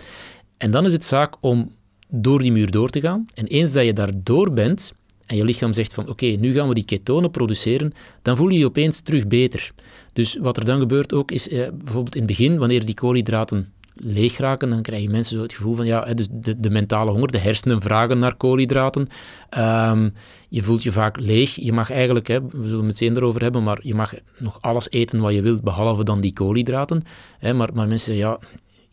En 0.58 0.72
dan 0.72 0.86
is 0.86 0.94
het 0.94 1.04
zaak 1.04 1.36
om 1.40 1.72
door 2.08 2.40
die 2.40 2.52
muur 2.52 2.72
door 2.72 2.90
te 2.90 3.02
gaan. 3.02 3.26
En 3.34 3.46
eens 3.46 3.74
dat 3.74 3.86
je 3.86 3.94
daar 3.94 4.12
door 4.16 4.54
bent, 4.54 4.94
en 5.26 5.38
je 5.38 5.44
lichaam 5.44 5.74
zegt 5.74 5.94
van 5.94 6.10
oké, 6.10 6.26
nu 6.26 6.54
gaan 6.54 6.68
we 6.68 6.74
die 6.74 6.86
ketonen 6.86 7.32
produceren, 7.32 7.94
dan 8.22 8.38
voel 8.38 8.50
je 8.50 8.60
je 8.60 8.66
opeens 8.66 9.00
terug 9.00 9.28
beter. 9.28 9.72
Dus 10.14 10.38
wat 10.42 10.58
er 10.58 10.66
dan 10.66 10.80
gebeurt 10.80 11.14
ook 11.14 11.32
is, 11.32 11.50
eh, 11.50 11.68
bijvoorbeeld 11.74 12.16
in 12.16 12.22
het 12.22 12.38
begin, 12.38 12.58
wanneer 12.58 12.86
die 12.86 12.96
koolhydraten 12.96 13.74
leeg 14.00 14.38
raken, 14.38 14.70
dan 14.70 14.82
krijgen 14.82 15.12
mensen 15.12 15.38
zo 15.38 15.44
het 15.44 15.54
gevoel 15.54 15.76
van 15.76 15.86
ja, 15.86 16.14
dus 16.14 16.28
de, 16.32 16.60
de 16.60 16.70
mentale 16.70 17.12
honger, 17.12 17.32
de 17.32 17.38
hersenen 17.38 17.82
vragen 17.82 18.20
naar 18.20 18.36
koolhydraten. 18.36 19.08
Um, 19.58 20.14
je 20.50 20.64
voelt 20.64 20.84
je 20.84 20.92
vaak 20.92 21.20
leeg. 21.20 21.56
Je 21.56 21.74
mag 21.74 21.92
eigenlijk, 21.92 22.28
hè, 22.28 22.42
we 22.42 22.68
zullen 22.68 22.86
het 22.86 23.00
meteen 23.00 23.16
erover 23.16 23.42
hebben, 23.42 23.64
maar 23.64 23.80
je 23.82 23.96
mag 23.96 24.14
nog 24.38 24.58
alles 24.62 24.90
eten 24.90 25.20
wat 25.20 25.34
je 25.34 25.42
wilt, 25.42 25.64
behalve 25.64 26.04
dan 26.04 26.22
die 26.22 26.34
koolhydraten. 26.34 27.02
Hè, 27.40 27.54
maar, 27.54 27.70
maar 27.74 27.88
mensen 27.88 28.16
ja, 28.16 28.40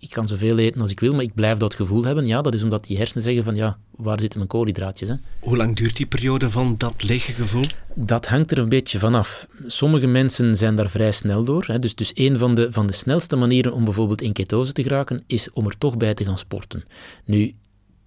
ik 0.05 0.11
kan 0.11 0.29
zoveel 0.29 0.59
eten 0.59 0.81
als 0.81 0.91
ik 0.91 1.01
wil, 1.01 1.15
maar 1.15 1.23
ik 1.23 1.35
blijf 1.35 1.59
dat 1.59 1.75
gevoel 1.75 2.05
hebben. 2.05 2.27
Ja, 2.27 2.43
dat 2.43 2.55
is 2.55 2.63
omdat 2.63 2.85
die 2.85 2.97
hersenen 2.97 3.23
zeggen 3.23 3.45
van, 3.45 3.55
ja, 3.55 3.79
waar 3.91 4.21
zitten 4.21 4.39
mijn 4.39 4.51
koolhydraatjes? 4.51 5.09
Hè? 5.09 5.15
Hoe 5.41 5.57
lang 5.57 5.77
duurt 5.77 5.97
die 5.97 6.07
periode 6.07 6.51
van 6.51 6.75
dat 6.79 7.03
lege 7.03 7.33
gevoel? 7.33 7.65
Dat 7.95 8.27
hangt 8.27 8.51
er 8.51 8.59
een 8.59 8.69
beetje 8.69 8.99
vanaf. 8.99 9.47
Sommige 9.67 10.07
mensen 10.07 10.57
zijn 10.57 10.75
daar 10.75 10.91
vrij 10.91 11.13
snel 11.13 11.45
door. 11.45 11.65
Hè. 11.67 11.79
Dus, 11.79 11.95
dus 11.95 12.13
een 12.15 12.39
van 12.39 12.55
de, 12.55 12.73
van 12.73 12.87
de 12.87 12.93
snelste 12.93 13.37
manieren 13.37 13.73
om 13.73 13.85
bijvoorbeeld 13.85 14.21
in 14.21 14.33
ketose 14.33 14.73
te 14.73 14.83
geraken, 14.83 15.23
is 15.27 15.51
om 15.51 15.67
er 15.67 15.79
toch 15.79 15.97
bij 15.97 16.15
te 16.15 16.25
gaan 16.25 16.39
sporten. 16.39 16.85
Nu, 17.25 17.55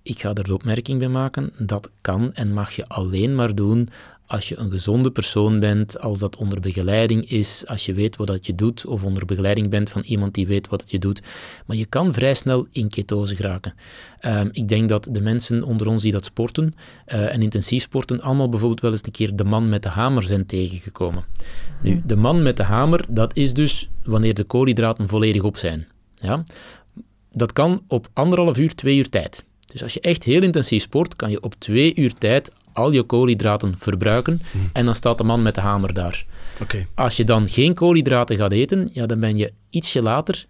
ik 0.01 0.19
ga 0.19 0.33
er 0.33 0.43
de 0.43 0.53
opmerking 0.53 0.99
bij 0.99 1.07
maken, 1.07 1.51
dat 1.57 1.89
kan 2.01 2.33
en 2.33 2.53
mag 2.53 2.71
je 2.71 2.87
alleen 2.87 3.35
maar 3.35 3.55
doen 3.55 3.89
als 4.27 4.49
je 4.49 4.57
een 4.57 4.71
gezonde 4.71 5.11
persoon 5.11 5.59
bent, 5.59 5.99
als 5.99 6.19
dat 6.19 6.35
onder 6.35 6.59
begeleiding 6.59 7.29
is, 7.29 7.63
als 7.65 7.85
je 7.85 7.93
weet 7.93 8.15
wat 8.15 8.27
dat 8.27 8.45
je 8.45 8.55
doet, 8.55 8.85
of 8.85 9.03
onder 9.03 9.25
begeleiding 9.25 9.69
bent 9.69 9.89
van 9.89 10.01
iemand 10.01 10.33
die 10.33 10.47
weet 10.47 10.67
wat 10.67 10.91
je 10.91 10.99
doet. 10.99 11.21
Maar 11.65 11.77
je 11.77 11.85
kan 11.85 12.13
vrij 12.13 12.33
snel 12.33 12.67
in 12.71 12.89
ketose 12.89 13.35
geraken. 13.35 13.73
Ehm, 14.19 14.49
ik 14.51 14.67
denk 14.67 14.89
dat 14.89 15.07
de 15.11 15.21
mensen 15.21 15.63
onder 15.63 15.87
ons 15.87 16.03
die 16.03 16.11
dat 16.11 16.25
sporten, 16.25 16.73
uh, 17.07 17.33
en 17.33 17.41
intensief 17.41 17.83
sporten, 17.83 18.21
allemaal 18.21 18.49
bijvoorbeeld 18.49 18.81
wel 18.81 18.91
eens 18.91 19.05
een 19.05 19.11
keer 19.11 19.35
de 19.35 19.43
man 19.43 19.69
met 19.69 19.83
de 19.83 19.89
hamer 19.89 20.23
zijn 20.23 20.45
tegengekomen. 20.45 21.25
Nu, 21.81 22.01
de 22.05 22.15
man 22.15 22.43
met 22.43 22.57
de 22.57 22.63
hamer, 22.63 23.05
dat 23.09 23.35
is 23.35 23.53
dus 23.53 23.89
wanneer 24.03 24.33
de 24.33 24.43
koolhydraten 24.43 25.07
volledig 25.07 25.43
op 25.43 25.57
zijn. 25.57 25.87
Ja? 26.15 26.43
Dat 27.31 27.53
kan 27.53 27.83
op 27.87 28.07
anderhalf 28.13 28.57
uur, 28.57 28.75
twee 28.75 28.97
uur 28.97 29.09
tijd. 29.09 29.45
Dus 29.67 29.83
als 29.83 29.93
je 29.93 29.99
echt 29.99 30.23
heel 30.23 30.41
intensief 30.41 30.83
sport, 30.83 31.15
kan 31.15 31.31
je 31.31 31.41
op 31.41 31.55
twee 31.57 31.95
uur 31.95 32.13
tijd 32.13 32.51
al 32.77 32.91
je 32.91 33.03
koolhydraten 33.03 33.77
verbruiken 33.77 34.41
hmm. 34.51 34.69
en 34.73 34.85
dan 34.85 34.95
staat 34.95 35.17
de 35.17 35.23
man 35.23 35.41
met 35.41 35.55
de 35.55 35.61
hamer 35.61 35.93
daar. 35.93 36.25
Okay. 36.61 36.87
Als 36.95 37.17
je 37.17 37.23
dan 37.23 37.47
geen 37.47 37.73
koolhydraten 37.73 38.37
gaat 38.37 38.51
eten, 38.51 38.89
ja, 38.93 39.05
dan 39.05 39.19
ben 39.19 39.37
je 39.37 39.53
ietsje 39.69 40.01
later 40.01 40.45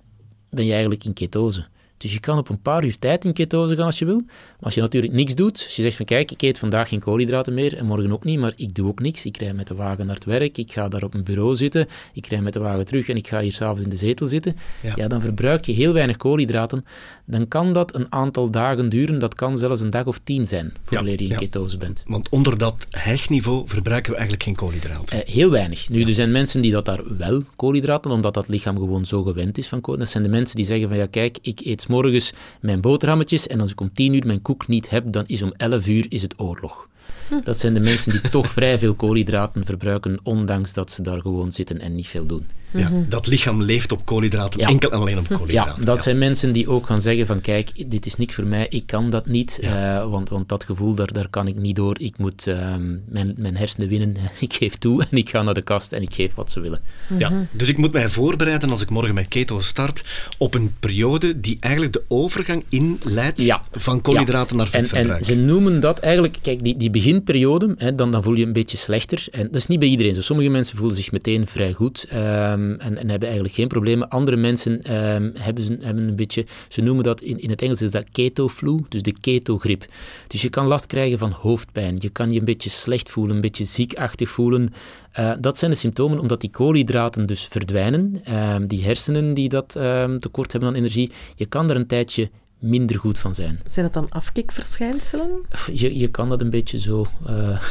ben 0.50 0.65
je 0.65 0.72
eigenlijk 0.72 1.03
in 1.03 1.13
ketose. 1.13 1.67
Dus 1.97 2.13
je 2.13 2.19
kan 2.19 2.37
op 2.37 2.49
een 2.49 2.61
paar 2.61 2.83
uur 2.83 2.99
tijd 2.99 3.25
in 3.25 3.33
ketose 3.33 3.75
gaan 3.75 3.85
als 3.85 3.99
je 3.99 4.05
wil. 4.05 4.21
Maar 4.25 4.55
als 4.59 4.73
je 4.73 4.81
natuurlijk 4.81 5.13
niks 5.13 5.35
doet, 5.35 5.63
als 5.65 5.75
je 5.75 5.81
zegt 5.81 5.95
van 5.95 6.05
kijk, 6.05 6.31
ik 6.31 6.41
eet 6.41 6.59
vandaag 6.59 6.89
geen 6.89 6.99
koolhydraten 6.99 7.53
meer 7.53 7.77
en 7.77 7.85
morgen 7.85 8.11
ook 8.11 8.23
niet, 8.23 8.39
maar 8.39 8.53
ik 8.55 8.75
doe 8.75 8.87
ook 8.87 8.99
niks. 8.99 9.25
Ik 9.25 9.37
rij 9.37 9.53
met 9.53 9.67
de 9.67 9.75
wagen 9.75 10.05
naar 10.05 10.15
het 10.15 10.25
werk, 10.25 10.57
ik 10.57 10.71
ga 10.71 10.87
daar 10.87 11.03
op 11.03 11.13
een 11.13 11.23
bureau 11.23 11.55
zitten, 11.55 11.87
ik 12.13 12.27
rij 12.27 12.41
met 12.41 12.53
de 12.53 12.59
wagen 12.59 12.85
terug 12.85 13.09
en 13.09 13.15
ik 13.15 13.27
ga 13.27 13.39
hier 13.39 13.53
s'avonds 13.53 13.83
in 13.83 13.89
de 13.89 13.95
zetel 13.95 14.27
zitten. 14.27 14.55
Ja. 14.95 15.07
dan 15.07 15.21
verbruik 15.21 15.65
je 15.65 15.71
heel 15.71 15.93
weinig 15.93 16.17
koolhydraten. 16.17 16.85
Dan 17.25 17.47
kan 17.47 17.73
dat 17.73 17.95
een 17.95 18.05
aantal 18.09 18.51
dagen 18.51 18.89
duren, 18.89 19.19
dat 19.19 19.35
kan 19.35 19.57
zelfs 19.57 19.81
een 19.81 19.89
dag 19.89 20.05
of 20.05 20.19
tien 20.23 20.47
zijn, 20.47 20.73
voor 20.83 21.09
je 21.09 21.15
in 21.15 21.35
ketose 21.35 21.77
bent. 21.77 22.03
Want 22.07 22.29
onder 22.29 22.57
dat 22.57 22.87
hegniveau 22.89 23.67
verbruiken 23.67 24.11
we 24.11 24.17
eigenlijk 24.17 24.47
geen 24.47 24.55
koolhydraten. 24.55 25.25
Eh, 25.25 25.33
heel 25.33 25.51
weinig. 25.51 25.89
Nu, 25.89 26.03
er 26.03 26.13
zijn 26.13 26.31
mensen 26.31 26.61
die 26.61 26.71
dat 26.71 26.85
daar 26.85 27.17
wel 27.17 27.41
koolhydraten, 27.55 28.11
omdat 28.11 28.33
dat 28.33 28.47
lichaam 28.47 28.77
gewoon 28.77 29.05
zo 29.05 29.23
gewend 29.23 29.57
is 29.57 29.67
van 29.67 29.81
koolhydraten. 29.81 29.99
Dat 29.99 30.09
zijn 30.09 30.23
de 30.23 30.29
mensen 30.29 30.55
die 30.55 30.65
zeggen 30.65 30.87
van 30.87 30.97
ja 30.97 31.05
kijk, 31.05 31.37
ik 31.41 31.59
eet 31.63 31.81
morgens 31.88 32.34
mijn 32.62 32.82
boterhammetjes 32.82 33.48
en 33.48 33.62
als 33.62 33.72
ik 33.72 33.82
om 33.82 33.94
tien 33.94 34.13
uur 34.13 34.25
mijn 34.25 34.41
koek 34.41 34.67
niet 34.67 34.89
heb, 34.89 35.12
dan 35.12 35.24
is 35.27 35.41
om 35.41 35.53
elf 35.58 35.88
uur 35.88 36.06
is 36.10 36.22
het 36.22 36.34
oorlog. 36.39 36.88
Dat 37.44 37.58
zijn 37.58 37.74
de 37.74 37.79
mensen 37.79 38.12
die 38.12 38.29
toch 38.29 38.50
vrij 38.50 38.79
veel 38.79 38.94
koolhydraten 38.94 39.65
verbruiken, 39.65 40.20
ondanks 40.24 40.74
dat 40.74 40.91
ze 40.91 41.01
daar 41.01 41.22
gewoon 41.22 41.51
zitten 41.51 41.79
en 41.79 41.96
niet 41.96 42.08
veel 42.08 42.25
doen. 42.25 42.48
Ja, 42.71 42.89
mhm. 42.89 43.09
dat 43.09 43.27
lichaam 43.27 43.63
leeft 43.63 43.91
op 43.91 44.05
koolhydraten, 44.05 44.59
enkel 44.59 44.91
en 44.91 45.00
alleen 45.00 45.17
op 45.17 45.27
koolhydraten. 45.27 45.74
Ja, 45.79 45.86
dat 45.86 46.00
zijn 46.00 46.17
mensen 46.17 46.51
die 46.51 46.69
ook 46.69 46.86
gaan 46.86 47.01
zeggen 47.01 47.25
van 47.25 47.41
kijk, 47.41 47.89
dit 47.89 48.05
is 48.05 48.15
niks 48.15 48.36
voor 48.36 48.45
mij, 48.45 48.67
ik 48.69 48.86
kan 48.86 49.09
dat 49.09 49.27
niet, 49.27 49.59
uh, 49.63 50.09
want, 50.09 50.29
want 50.29 50.50
dat 50.50 50.63
gevoel, 50.63 50.95
daar, 50.95 51.13
daar 51.13 51.29
kan 51.29 51.47
ik 51.47 51.55
niet 51.55 51.75
door. 51.75 51.95
Ik 52.00 52.17
moet 52.17 52.47
uh, 52.47 52.75
mijn, 53.05 53.33
mijn 53.38 53.57
hersenen 53.57 53.88
winnen, 53.88 54.15
ik 54.39 54.53
geef 54.53 54.75
toe 54.75 55.05
en 55.09 55.17
ik 55.17 55.29
ga 55.29 55.41
naar 55.41 55.53
de 55.53 55.62
kast 55.62 55.91
en 55.91 56.01
ik 56.01 56.13
geef 56.13 56.36
wat 56.36 56.51
ze 56.51 56.59
willen. 56.59 56.79
Ja, 57.17 57.29
mhm. 57.29 57.39
dus 57.51 57.69
ik 57.69 57.77
moet 57.77 57.91
mij 57.91 58.09
voorbereiden 58.09 58.69
als 58.69 58.81
ik 58.81 58.89
morgen 58.89 59.13
met 59.13 59.27
keto 59.27 59.59
start 59.59 60.03
op 60.38 60.53
een 60.53 60.74
periode 60.79 61.39
die 61.39 61.57
eigenlijk 61.59 61.93
de 61.93 62.03
overgang 62.07 62.63
inleidt 62.69 63.57
van 63.71 64.01
koolhydraten 64.01 64.57
naar 64.57 64.67
vetverbruik. 64.67 65.07
En, 65.07 65.17
en 65.17 65.25
ze 65.25 65.36
noemen 65.36 65.79
dat 65.79 66.00
eigenlijk, 66.00 66.38
kijk, 66.41 66.63
die, 66.63 66.77
die 66.77 66.89
beginperiode, 66.89 67.75
hè, 67.77 67.95
dan, 67.95 68.12
dan 68.12 68.24
voel 68.24 68.33
je 68.33 68.45
een 68.45 68.53
beetje 68.53 68.77
slechter. 68.77 69.25
En 69.31 69.43
dat 69.43 69.55
is 69.55 69.67
niet 69.67 69.79
bij 69.79 69.88
iedereen 69.88 70.15
zo. 70.15 70.21
Sommige 70.21 70.50
mensen 70.50 70.77
voelen 70.77 70.95
zich 70.95 71.12
meteen 71.12 71.47
vrij 71.47 71.74
goed. 71.74 72.07
Uh, 72.13 72.53
Ehm, 72.57 72.79
en, 72.79 72.97
en, 72.97 73.09
hebben 73.09 73.27
eigenlijk 73.27 73.57
geen 73.57 73.67
problemen. 73.67 74.09
Andere 74.09 74.37
mensen 74.37 74.81
ehm, 74.81 75.29
hebben, 75.39 75.63
ze, 75.63 75.77
hebben 75.81 76.07
een 76.07 76.15
beetje, 76.15 76.45
ze 76.67 76.81
noemen 76.81 77.03
dat 77.03 77.21
in, 77.21 77.39
in 77.39 77.49
het 77.49 77.61
Engels 77.61 77.81
is 77.81 77.91
dat 77.91 78.11
keto-flu, 78.11 78.79
dus 78.89 79.01
de 79.01 79.13
keto-grip. 79.21 79.85
Dus 80.27 80.41
je 80.41 80.49
kan 80.49 80.65
last 80.65 80.85
krijgen 80.85 81.17
van 81.17 81.31
hoofdpijn, 81.31 81.95
je 81.99 82.09
kan 82.09 82.31
je 82.31 82.39
een 82.39 82.45
beetje 82.45 82.69
slecht 82.69 83.09
voelen, 83.09 83.35
een 83.35 83.41
beetje 83.41 83.65
ziekachtig 83.65 84.29
voelen. 84.29 84.73
Uh, 85.19 85.31
dat 85.39 85.57
zijn 85.57 85.71
de 85.71 85.77
symptomen 85.77 86.19
omdat 86.19 86.41
die 86.41 86.49
koolhydraten 86.49 87.25
dus 87.25 87.47
verdwijnen, 87.49 88.13
ehm, 88.23 88.67
die 88.67 88.83
hersenen 88.83 89.33
die 89.33 89.49
dat 89.49 89.71
tekort 90.19 90.51
hebben 90.51 90.69
aan 90.69 90.75
energie. 90.75 91.11
Je 91.35 91.45
kan 91.45 91.69
er 91.69 91.75
een 91.75 91.87
tijdje 91.87 92.29
minder 92.59 92.99
goed 92.99 93.19
van 93.19 93.35
zijn. 93.35 93.59
Zijn 93.65 93.85
het 93.85 93.93
dan 93.93 94.09
afkikverschijnselen? 94.09 95.41
Je, 95.73 95.97
je 95.97 96.07
kan 96.07 96.29
dat 96.29 96.41
een 96.41 96.49
beetje 96.49 96.79
zo, 96.79 97.05
uh, 97.29 97.61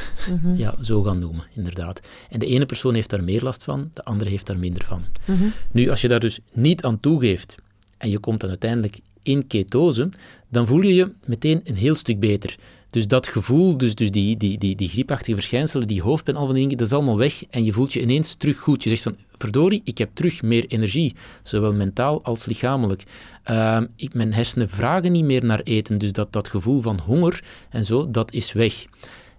ja, 0.56 0.74
zo 0.82 1.02
gaan 1.02 1.18
noemen, 1.18 1.46
inderdaad. 1.54 2.00
En 2.30 2.38
de 2.38 2.46
ene 2.46 2.66
persoon 2.66 2.94
heeft 2.94 3.10
daar 3.10 3.24
meer 3.24 3.42
last 3.42 3.64
van, 3.64 3.90
de 3.92 4.04
andere 4.04 4.30
heeft 4.30 4.46
daar 4.46 4.58
minder 4.58 4.84
van. 4.84 5.04
Mhm. 5.24 5.44
Nu, 5.70 5.90
als 5.90 6.00
je 6.00 6.08
daar 6.08 6.20
dus 6.20 6.38
niet 6.52 6.82
aan 6.82 7.00
toegeeft 7.00 7.54
en 7.98 8.10
je 8.10 8.18
komt 8.18 8.40
dan 8.40 8.48
uiteindelijk 8.48 8.98
in 9.22 9.46
ketose, 9.46 10.08
dan 10.48 10.66
voel 10.66 10.80
je 10.80 10.94
je 10.94 11.12
meteen 11.24 11.60
een 11.64 11.76
heel 11.76 11.94
stuk 11.94 12.20
beter. 12.20 12.56
Dus 12.90 13.06
dat 13.06 13.26
gevoel, 13.26 13.76
dus, 13.76 13.94
dus 13.94 14.10
die, 14.10 14.36
die, 14.36 14.58
die, 14.58 14.76
die 14.76 14.88
griepachtige 14.88 15.34
verschijnselen, 15.36 15.86
die 15.86 16.02
hoofdpijn, 16.02 16.36
al 16.36 16.46
van 16.46 16.54
dingen, 16.54 16.76
dat 16.76 16.86
is 16.86 16.92
allemaal 16.92 17.16
weg 17.16 17.44
en 17.50 17.64
je 17.64 17.72
voelt 17.72 17.92
je 17.92 18.00
ineens 18.00 18.34
terug 18.34 18.58
goed. 18.58 18.82
Je 18.82 18.88
zegt 18.88 19.02
van, 19.02 19.16
verdorie, 19.36 19.80
ik 19.84 19.98
heb 19.98 20.10
terug 20.14 20.42
meer 20.42 20.66
energie, 20.66 21.14
zowel 21.42 21.74
mentaal 21.74 22.24
als 22.24 22.46
lichamelijk. 22.46 23.02
Uh, 23.50 23.80
ik, 23.96 24.14
mijn 24.14 24.32
hersenen 24.32 24.68
vragen 24.68 25.12
niet 25.12 25.24
meer 25.24 25.44
naar 25.44 25.60
eten, 25.60 25.98
dus 25.98 26.12
dat, 26.12 26.32
dat 26.32 26.48
gevoel 26.48 26.80
van 26.80 27.00
honger 27.00 27.44
en 27.70 27.84
zo, 27.84 28.10
dat 28.10 28.32
is 28.32 28.52
weg. 28.52 28.86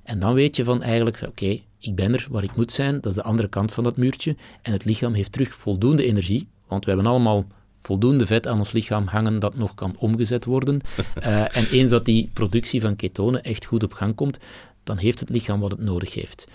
En 0.04 0.20
dan 0.20 0.34
weet 0.34 0.56
je 0.56 0.63
van 0.63 0.84
eigenlijk, 0.84 1.22
oké, 1.27 1.60
ik 1.80 1.96
ben 1.96 2.13
er 2.13 2.27
waar 2.30 2.44
ik 2.44 2.56
moet 2.56 2.72
zijn, 2.72 2.94
dat 2.94 3.06
is 3.06 3.16
de 3.16 3.24
andere 3.24 3.48
kant 3.48 3.74
van 3.74 3.84
dat 3.84 3.98
muurtje, 3.98 4.36
en 4.62 4.72
het 4.72 4.86
lichaam 4.86 5.13
heeft 5.13 5.32
terug 5.32 5.54
voldoende 5.54 6.06
energie, 6.06 6.48
want 6.68 6.86
we 6.86 6.92
hebben 6.92 7.12
allemaal 7.12 7.46
voldoende 7.78 8.26
vet 8.26 8.48
aan 8.48 8.58
ons 8.58 8.72
lichaam 8.72 9.08
hangen 9.08 9.40
dat 9.40 9.56
nog 9.56 9.74
kan 9.74 9.96
omgezet 9.98 10.46
worden. 10.46 10.82
Uh, 11.20 11.26
en 11.58 11.68
eens 11.72 11.92
dat 11.92 12.06
die 12.06 12.30
productie 12.34 12.82
van 12.82 12.96
ketonen 12.96 13.44
echt 13.44 13.66
goed 13.66 13.84
op 13.84 13.94
gang 13.94 14.16
komt, 14.16 14.38
dan 14.84 14.98
heeft 14.98 15.20
het 15.20 15.30
lichaam 15.30 15.60
wat 15.60 15.72
het 15.72 15.80
nodig 15.80 16.14
heeft. 16.14 16.48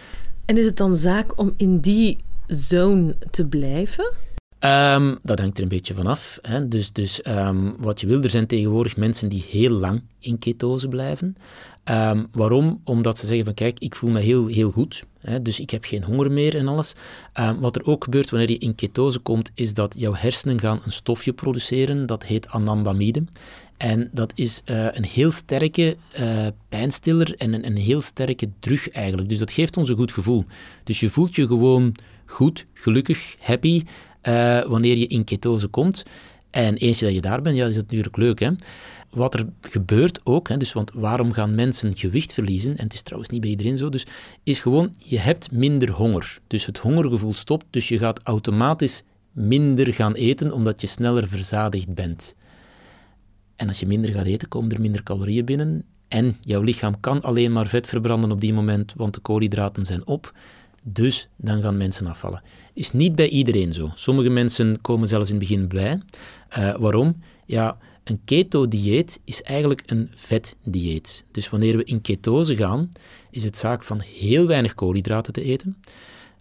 En 0.45 0.59
is 0.59 0.65
het 0.65 0.77
dan 0.77 0.97
zaak 0.97 1.39
om 1.39 1.55
in 1.57 1.79
die 1.79 2.19
zone 2.47 3.17
te 3.31 3.47
blijven? 3.47 4.15
Um, 4.65 5.19
dat 5.23 5.39
hangt 5.39 5.57
er 5.57 5.63
een 5.63 5.69
beetje 5.69 5.95
vanaf. 5.95 6.39
Dus, 6.67 6.93
dus 6.93 7.21
um, 7.29 7.75
wat 7.79 8.01
je 8.01 8.07
wil, 8.07 8.23
er 8.23 8.31
zijn 8.31 8.47
tegenwoordig 8.47 8.97
mensen 8.97 9.29
die 9.29 9.45
heel 9.51 9.71
lang 9.71 10.03
in 10.19 10.39
ketose 10.39 10.89
blijven. 10.89 11.37
Um, 11.91 12.27
waarom? 12.33 12.81
Omdat 12.85 13.19
ze 13.19 13.27
zeggen 13.27 13.45
van 13.45 13.55
kijk, 13.55 13.79
ik 13.79 13.95
voel 13.95 14.11
me 14.11 14.21
heel, 14.21 14.47
heel 14.47 14.71
goed, 14.71 15.05
hè, 15.21 15.43
dus 15.43 15.61
ik 15.61 15.71
heb 15.71 15.85
geen 15.85 16.05
honger 16.05 16.33
meer 16.33 16.57
en 16.57 16.69
alles. 16.69 16.95
wat 17.61 17.77
er 17.77 17.87
ook 17.87 18.05
gebeurt 18.05 18.31
wanneer 18.31 18.51
je 18.51 18.59
in 18.59 18.75
ketose 18.75 19.19
komt, 19.19 19.51
is 19.55 19.75
dat 19.75 19.95
jouw 19.99 20.15
hersenen 20.15 20.61
gaan 20.61 20.81
een 20.85 20.93
stofje 20.93 21.33
produceren, 21.33 22.07
dat 22.07 22.25
heet 22.25 22.49
anandamide. 22.49 23.25
En 23.77 24.09
dat 24.13 24.33
is 24.35 24.63
uh, 24.67 24.87
een 24.93 25.05
heel 25.05 25.31
sterke 25.31 25.97
uh, 26.21 26.47
pijnstiller 26.69 27.35
en 27.37 27.53
een, 27.53 27.67
een 27.67 27.77
heel 27.77 28.01
sterke 28.01 28.49
drug 28.59 28.91
eigenlijk. 28.91 29.29
Dus 29.29 29.39
dat 29.39 29.53
geeft 29.53 29.77
ons 29.77 29.89
een 29.89 29.97
goed 29.97 30.13
gevoel. 30.13 30.45
Dus 30.85 31.01
je 31.01 31.11
voelt 31.11 31.35
je 31.35 31.47
gewoon 31.47 31.95
goed, 32.27 32.67
gelukkig, 32.75 33.37
happy 33.39 33.83
uh, 34.29 34.65
wanneer 34.65 34.97
je 34.97 35.07
in 35.07 35.25
ketose 35.25 35.69
komt. 35.69 36.03
En 36.51 36.77
eens 36.77 36.99
dat 36.99 37.15
je 37.15 37.21
daar 37.21 37.43
bent, 37.43 37.57
ja, 37.57 37.67
is 37.67 37.77
het 37.77 37.85
natuurlijk 37.85 38.17
leuk. 38.17 38.41
Hè? 38.41 38.51
Wat 39.11 39.35
er 39.35 39.47
gebeurt 39.61 40.21
ook, 40.25 40.49
hè, 40.49 40.57
dus 40.57 40.73
want 40.73 40.91
waarom 40.95 41.33
gaan 41.33 41.55
mensen 41.55 41.97
gewicht 41.97 42.33
verliezen, 42.33 42.77
en 42.77 42.85
het 42.85 42.95
is 42.95 43.03
trouwens 43.03 43.31
niet 43.31 43.41
bij 43.41 43.51
iedereen 43.51 43.79
zo, 43.79 43.89
dus 43.89 44.07
is 44.43 44.61
gewoon, 44.61 44.95
je 44.99 45.19
hebt 45.19 45.51
minder 45.51 45.91
honger. 45.91 46.39
Dus 46.47 46.67
het 46.67 46.79
hongergevoel 46.79 47.35
stopt, 47.35 47.67
dus 47.71 47.89
je 47.89 47.99
gaat 47.99 48.21
automatisch 48.23 49.03
minder 49.33 49.95
gaan 49.95 50.15
eten, 50.15 50.53
omdat 50.53 50.81
je 50.81 50.87
sneller 50.87 51.29
verzadigd 51.29 51.95
bent. 51.95 52.35
En 53.57 53.69
als 53.69 53.81
je 53.81 53.87
minder 53.87 54.13
gaat 54.13 54.27
eten, 54.27 54.49
komen 54.49 54.71
er 54.71 54.81
minder 54.81 55.03
calorieën 55.03 55.45
binnen. 55.45 55.85
En 56.09 56.37
jouw 56.41 56.63
lichaam 56.63 57.01
kan 57.01 57.21
alleen 57.21 57.53
maar 57.53 57.67
vet 57.67 57.89
verbranden 57.89 58.31
op 58.31 58.41
die 58.41 58.53
moment, 58.53 58.93
want 58.97 59.15
de 59.15 59.21
koolhydraten 59.21 59.85
zijn 59.85 60.07
op. 60.07 60.33
Dus 60.83 61.29
dan 61.37 61.63
gaan 61.63 61.77
mensen 61.77 62.07
afvallen. 62.07 62.43
Is 62.75 62.93
niet 62.93 63.15
bij 63.15 63.29
iedereen 63.29 63.73
zo. 63.73 63.91
Sommige 63.95 64.29
mensen 64.29 64.81
komen 64.81 65.09
zelfs 65.09 65.31
in 65.31 65.37
het 65.37 65.49
begin 65.49 65.67
blij. 65.67 66.01
Uh, 66.59 66.77
waarom? 66.77 67.23
Ja, 67.47 67.77
een 68.05 68.21
keto-dieet 68.25 69.21
is 69.25 69.43
eigenlijk 69.43 69.83
een 69.87 70.11
vetdieet. 70.15 71.25
Dus 71.31 71.51
wanneer 71.51 71.77
we 71.77 71.85
in 71.85 72.01
ketose 72.01 72.57
gaan, 72.57 72.89
is 73.31 73.45
het 73.45 73.57
zaak 73.57 73.83
van 73.83 74.01
heel 74.01 74.47
weinig 74.47 74.75
koolhydraten 74.75 75.33
te 75.33 75.43
eten. 75.43 75.77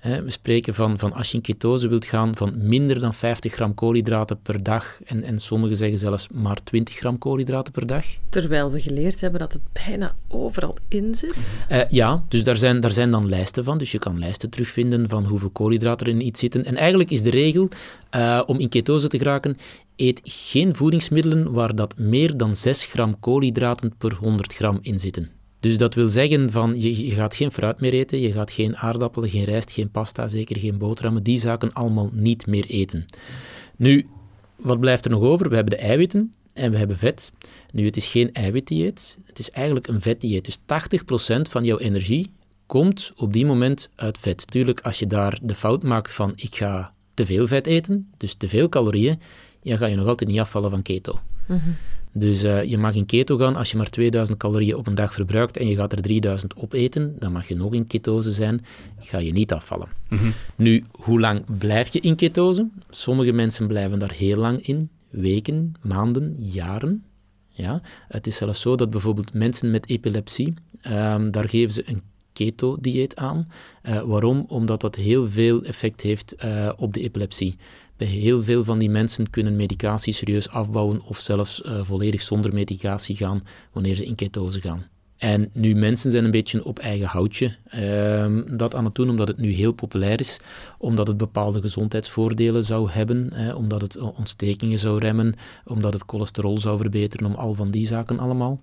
We 0.01 0.24
spreken 0.25 0.74
van, 0.74 1.00
van 1.00 1.13
als 1.13 1.29
je 1.29 1.36
in 1.36 1.41
ketose 1.41 1.88
wilt 1.88 2.05
gaan 2.05 2.36
van 2.36 2.53
minder 2.58 3.00
dan 3.00 3.13
50 3.13 3.53
gram 3.53 3.74
koolhydraten 3.74 4.41
per 4.41 4.63
dag. 4.63 5.00
En, 5.05 5.24
en 5.24 5.39
sommigen 5.39 5.77
zeggen 5.77 5.98
zelfs 5.98 6.27
maar 6.34 6.63
20 6.63 6.96
gram 6.96 7.17
koolhydraten 7.17 7.74
per 7.74 7.86
dag. 7.86 8.05
Terwijl 8.29 8.72
we 8.72 8.79
geleerd 8.79 9.22
hebben 9.22 9.39
dat 9.39 9.53
het 9.53 9.62
bijna 9.86 10.15
overal 10.27 10.77
in 10.88 11.15
zit. 11.15 11.67
Uh, 11.72 11.81
ja, 11.89 12.24
dus 12.27 12.43
daar 12.43 12.58
zijn, 12.58 12.79
daar 12.79 12.91
zijn 12.91 13.12
dan 13.12 13.29
lijsten 13.29 13.63
van. 13.63 13.77
Dus 13.77 13.91
je 13.91 14.00
kan 14.00 14.20
lijsten 14.20 14.50
terugvinden 14.50 15.10
van 15.10 15.25
hoeveel 15.25 15.50
koolhydraten 15.50 16.08
er 16.08 16.13
in 16.13 16.25
iets 16.25 16.39
zitten. 16.39 16.65
En 16.65 16.75
eigenlijk 16.75 17.10
is 17.10 17.22
de 17.22 17.29
regel 17.29 17.67
uh, 18.15 18.41
om 18.46 18.60
in 18.60 18.70
ketose 18.70 19.08
te 19.08 19.17
geraken, 19.17 19.55
eet 19.96 20.22
geen 20.24 20.75
voedingsmiddelen 20.75 21.51
waar 21.51 21.75
dat 21.75 21.98
meer 21.98 22.38
dan 22.38 22.55
6 22.55 22.86
gram 22.86 23.20
koolhydraten 23.20 23.93
per 23.98 24.13
100 24.13 24.53
gram 24.53 24.79
in 24.81 25.00
zitten. 25.00 25.40
Dus 25.62 25.77
dat 25.77 25.94
wil 25.94 26.10
zeggen 26.10 26.51
van 26.51 26.82
je, 26.82 27.12
gaat 27.12 27.36
geen 27.36 27.51
fruit 27.51 27.80
meer 27.80 27.94
eten, 27.94 28.20
je 28.20 28.32
gaat 28.32 28.51
geen 28.51 28.77
aardappelen, 28.77 29.30
geen 29.30 29.44
rijst, 29.44 29.72
geen 29.72 29.91
pasta, 29.91 30.27
zeker 30.27 30.60
geen 30.60 30.77
boterhammen, 30.77 31.24
die 31.24 31.39
zaken 31.39 31.74
allemaal 31.74 32.10
niet 32.13 32.48
meer 32.48 32.65
eten. 32.65 33.06
Nu, 33.75 34.08
wat 34.56 34.80
blijft 34.80 35.06
er 35.06 35.12
nog 35.12 35.22
over? 35.22 35.50
We 35.50 35.56
hebben 35.56 35.77
de 35.77 35.86
eiwitten 35.86 36.34
en 36.53 36.72
we 36.72 36.77
hebben 36.77 36.98
vet. 36.98 37.32
Nu, 37.72 37.86
het 37.86 37.96
is 37.96 38.08
geen 38.08 38.34
eiwitdieet, 38.34 39.18
het 39.25 39.39
is 39.39 39.51
eigenlijk 39.51 39.88
een 39.88 40.01
vetdieet. 40.01 40.46
Dus 40.46 40.58
80% 40.58 40.62
van 41.41 41.63
jouw 41.63 41.77
energie 41.77 42.32
komt 42.65 43.12
op 43.15 43.34
die 43.34 43.46
moment 43.46 43.89
uit 43.96 44.18
vet. 44.18 44.48
Tuurlijk, 44.48 44.80
als 44.80 45.00
je 45.00 45.08
daar 45.08 45.39
de 45.41 45.56
fout 45.56 45.84
maakt 45.84 46.12
van 46.12 46.32
ik 46.36 46.56
ga 46.56 46.94
te 47.13 47.25
veel 47.25 47.48
vet 47.48 47.68
eten, 47.68 48.12
dus 48.18 48.34
te 48.34 48.48
veel 48.48 48.70
calorieën, 48.70 49.20
dan 49.63 49.77
ga 49.77 49.86
je 49.86 49.96
nog 49.96 50.08
altijd 50.08 50.30
niet 50.30 50.39
afvallen 50.39 50.70
van 50.70 50.82
keto. 50.82 51.20
Mm 51.46 51.75
dus 52.13 52.44
uh, 52.44 52.63
je 52.63 52.77
mag 52.77 52.96
in 52.96 53.06
keto 53.06 53.38
gaan 53.38 53.56
als 53.56 53.72
je 53.72 53.77
maar 53.77 53.89
2000 53.89 54.38
calorieën 54.38 54.75
op 54.75 54.88
een 54.88 54.96
dag 54.96 55.13
verbruikt 55.13 55.58
en 55.58 55.68
je 55.68 55.75
gaat 55.75 55.91
er 55.91 56.01
3000 56.01 56.56
opeten, 56.56 57.15
dan 57.20 57.32
mag 57.32 57.48
je 57.48 57.56
nog 57.56 57.74
in 57.74 57.88
ketose 57.88 58.32
zijn, 58.32 58.65
ga 59.00 59.18
je 59.18 59.32
niet 59.32 59.53
afvallen. 59.53 59.88
Mhm. 60.10 60.32
Nu, 60.56 60.84
hoe 60.91 61.20
lang 61.20 61.58
blijf 61.58 61.94
je 61.94 62.00
in 62.00 62.15
ketose? 62.15 62.68
Sommige 62.89 63.32
mensen 63.32 63.68
blijven 63.68 64.00
daar 64.00 64.12
heel 64.12 64.38
lang 64.38 64.68
in, 64.68 64.89
weken, 65.10 65.74
maanden, 65.82 66.36
jaren. 66.38 67.03
Ja? 67.50 67.82
Het 68.08 68.27
is 68.27 68.36
zelfs 68.36 68.62
zo 68.62 68.75
dat 68.75 68.89
bijvoorbeeld 68.89 69.34
mensen 69.34 69.72
met 69.72 69.89
epilepsie, 69.89 70.53
um, 70.88 71.32
daar 71.32 71.50
geven 71.50 71.74
ze 71.74 71.84
een 71.86 72.01
keto-dieet 72.34 73.15
aan. 73.15 73.48
Uh, 73.84 74.01
waarom? 74.01 74.46
Omdat 74.48 74.82
dat 74.82 74.96
heel 74.96 75.30
veel 75.30 75.63
effect 75.63 76.01
heeft 76.01 76.36
uh, 76.46 76.72
op 76.77 76.94
de 76.94 77.01
epilepsie. 77.01 77.56
Heel 78.05 78.41
veel 78.41 78.63
van 78.63 78.79
die 78.79 78.89
mensen 78.89 79.29
kunnen 79.29 79.55
medicatie 79.55 80.13
serieus 80.13 80.50
afbouwen 80.50 81.01
of 81.01 81.17
zelfs 81.17 81.62
uh, 81.65 81.79
volledig 81.84 82.22
zonder 82.22 82.53
medicatie 82.53 83.15
gaan 83.15 83.43
wanneer 83.72 83.96
ze 83.96 84.05
in 84.05 84.15
ketose 84.15 84.62
gaan. 84.62 84.86
En 85.17 85.50
nu, 85.53 85.75
mensen 85.75 86.12
zijn 86.12 86.24
een 86.24 86.31
beetje 86.31 86.65
op 86.65 86.79
eigen 86.79 87.08
houtje 87.08 87.55
uh, 87.75 88.58
dat 88.58 88.75
aan 88.75 88.86
het 88.86 88.96
doen, 88.96 89.10
omdat 89.10 89.27
het 89.27 89.38
nu 89.38 89.51
heel 89.51 89.72
populair 89.72 90.20
is, 90.20 90.39
omdat 90.77 91.08
het 91.08 91.17
bepaalde 91.17 91.62
gezondheidsvoordelen 91.62 92.63
zou 92.63 92.89
hebben, 92.89 93.55
omdat 93.55 93.81
het 93.81 93.98
ontstekingen 93.98 94.79
zou 94.79 95.00
remmen, 95.00 95.34
omdat 95.65 95.93
het 95.93 96.03
cholesterol 96.08 96.58
zou 96.58 96.77
verbeteren, 96.77 97.25
om 97.25 97.36
al 97.36 97.53
van 97.53 97.72
die 97.72 97.88
zaken 97.88 98.20
allemaal. 98.20 98.62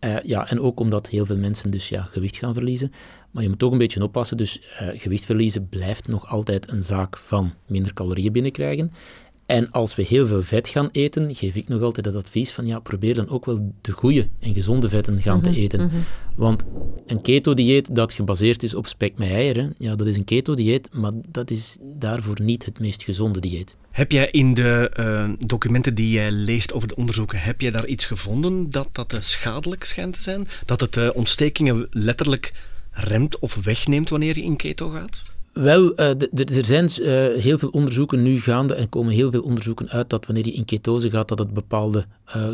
Uh, 0.00 0.16
ja, 0.22 0.48
en 0.48 0.60
ook 0.60 0.80
omdat 0.80 1.08
heel 1.08 1.26
veel 1.26 1.36
mensen 1.36 1.70
dus 1.70 1.88
ja, 1.88 2.02
gewicht 2.02 2.36
gaan 2.36 2.54
verliezen. 2.54 2.92
Maar 3.30 3.42
je 3.42 3.48
moet 3.48 3.62
ook 3.62 3.72
een 3.72 3.78
beetje 3.78 4.02
oppassen. 4.02 4.36
Dus 4.36 4.60
uh, 4.60 4.88
gewicht 5.00 5.24
verliezen 5.24 5.68
blijft 5.68 6.08
nog 6.08 6.26
altijd 6.28 6.70
een 6.72 6.82
zaak 6.82 7.16
van 7.16 7.52
minder 7.66 7.92
calorieën 7.92 8.32
binnenkrijgen. 8.32 8.92
En 9.46 9.70
als 9.70 9.94
we 9.94 10.02
heel 10.02 10.26
veel 10.26 10.42
vet 10.42 10.68
gaan 10.68 10.88
eten, 10.92 11.34
geef 11.34 11.54
ik 11.54 11.68
nog 11.68 11.82
altijd 11.82 12.06
het 12.06 12.16
advies 12.16 12.52
van 12.52 12.66
ja, 12.66 12.78
probeer 12.78 13.14
dan 13.14 13.28
ook 13.28 13.44
wel 13.44 13.72
de 13.80 13.92
goede 13.92 14.28
en 14.40 14.54
gezonde 14.54 14.88
vetten 14.88 15.22
gaan 15.22 15.40
te 15.40 15.48
mhm, 15.48 15.58
eten. 15.58 15.84
Mhm. 15.84 15.96
Want 16.34 16.64
een 17.06 17.20
keto-dieet 17.20 17.94
dat 17.94 18.12
gebaseerd 18.12 18.62
is 18.62 18.74
op 18.74 18.86
spek 18.86 19.18
met 19.18 19.30
eieren, 19.30 19.74
ja, 19.78 19.94
dat 19.94 20.06
is 20.06 20.16
een 20.16 20.24
keto-dieet, 20.24 20.88
maar 20.92 21.12
dat 21.28 21.50
is 21.50 21.78
daarvoor 21.82 22.36
niet 22.42 22.64
het 22.64 22.78
meest 22.78 23.02
gezonde 23.02 23.40
dieet. 23.40 23.76
Heb 23.90 24.12
jij 24.12 24.28
in 24.30 24.54
de 24.54 24.92
uh, 25.00 25.46
documenten 25.46 25.94
die 25.94 26.10
jij 26.10 26.30
leest 26.30 26.72
over 26.72 26.88
de 26.88 26.96
onderzoeken, 26.96 27.40
heb 27.40 27.60
jij 27.60 27.70
daar 27.70 27.86
iets 27.86 28.04
gevonden 28.04 28.70
dat 28.70 28.88
dat 28.92 29.14
uh, 29.14 29.20
schadelijk 29.20 29.84
schijnt 29.84 30.14
te 30.14 30.22
zijn? 30.22 30.48
Dat 30.64 30.80
het 30.80 30.96
uh, 30.96 31.08
ontstekingen 31.12 31.86
letterlijk 31.90 32.52
remt 32.90 33.38
of 33.38 33.58
wegneemt 33.62 34.08
wanneer 34.08 34.36
je 34.36 34.44
in 34.44 34.56
keto 34.56 34.88
gaat? 34.88 35.35
Wel, 35.56 35.96
er 35.96 36.64
zijn 36.64 36.90
heel 37.38 37.58
veel 37.58 37.68
onderzoeken 37.68 38.22
nu 38.22 38.40
gaande 38.40 38.74
en 38.74 38.88
komen 38.88 39.12
heel 39.12 39.30
veel 39.30 39.42
onderzoeken 39.42 39.88
uit 39.88 40.10
dat 40.10 40.26
wanneer 40.26 40.46
je 40.46 40.52
in 40.52 40.64
ketose 40.64 41.10
gaat, 41.10 41.28
dat 41.28 41.38
het 41.38 41.54
bepaalde 41.54 42.04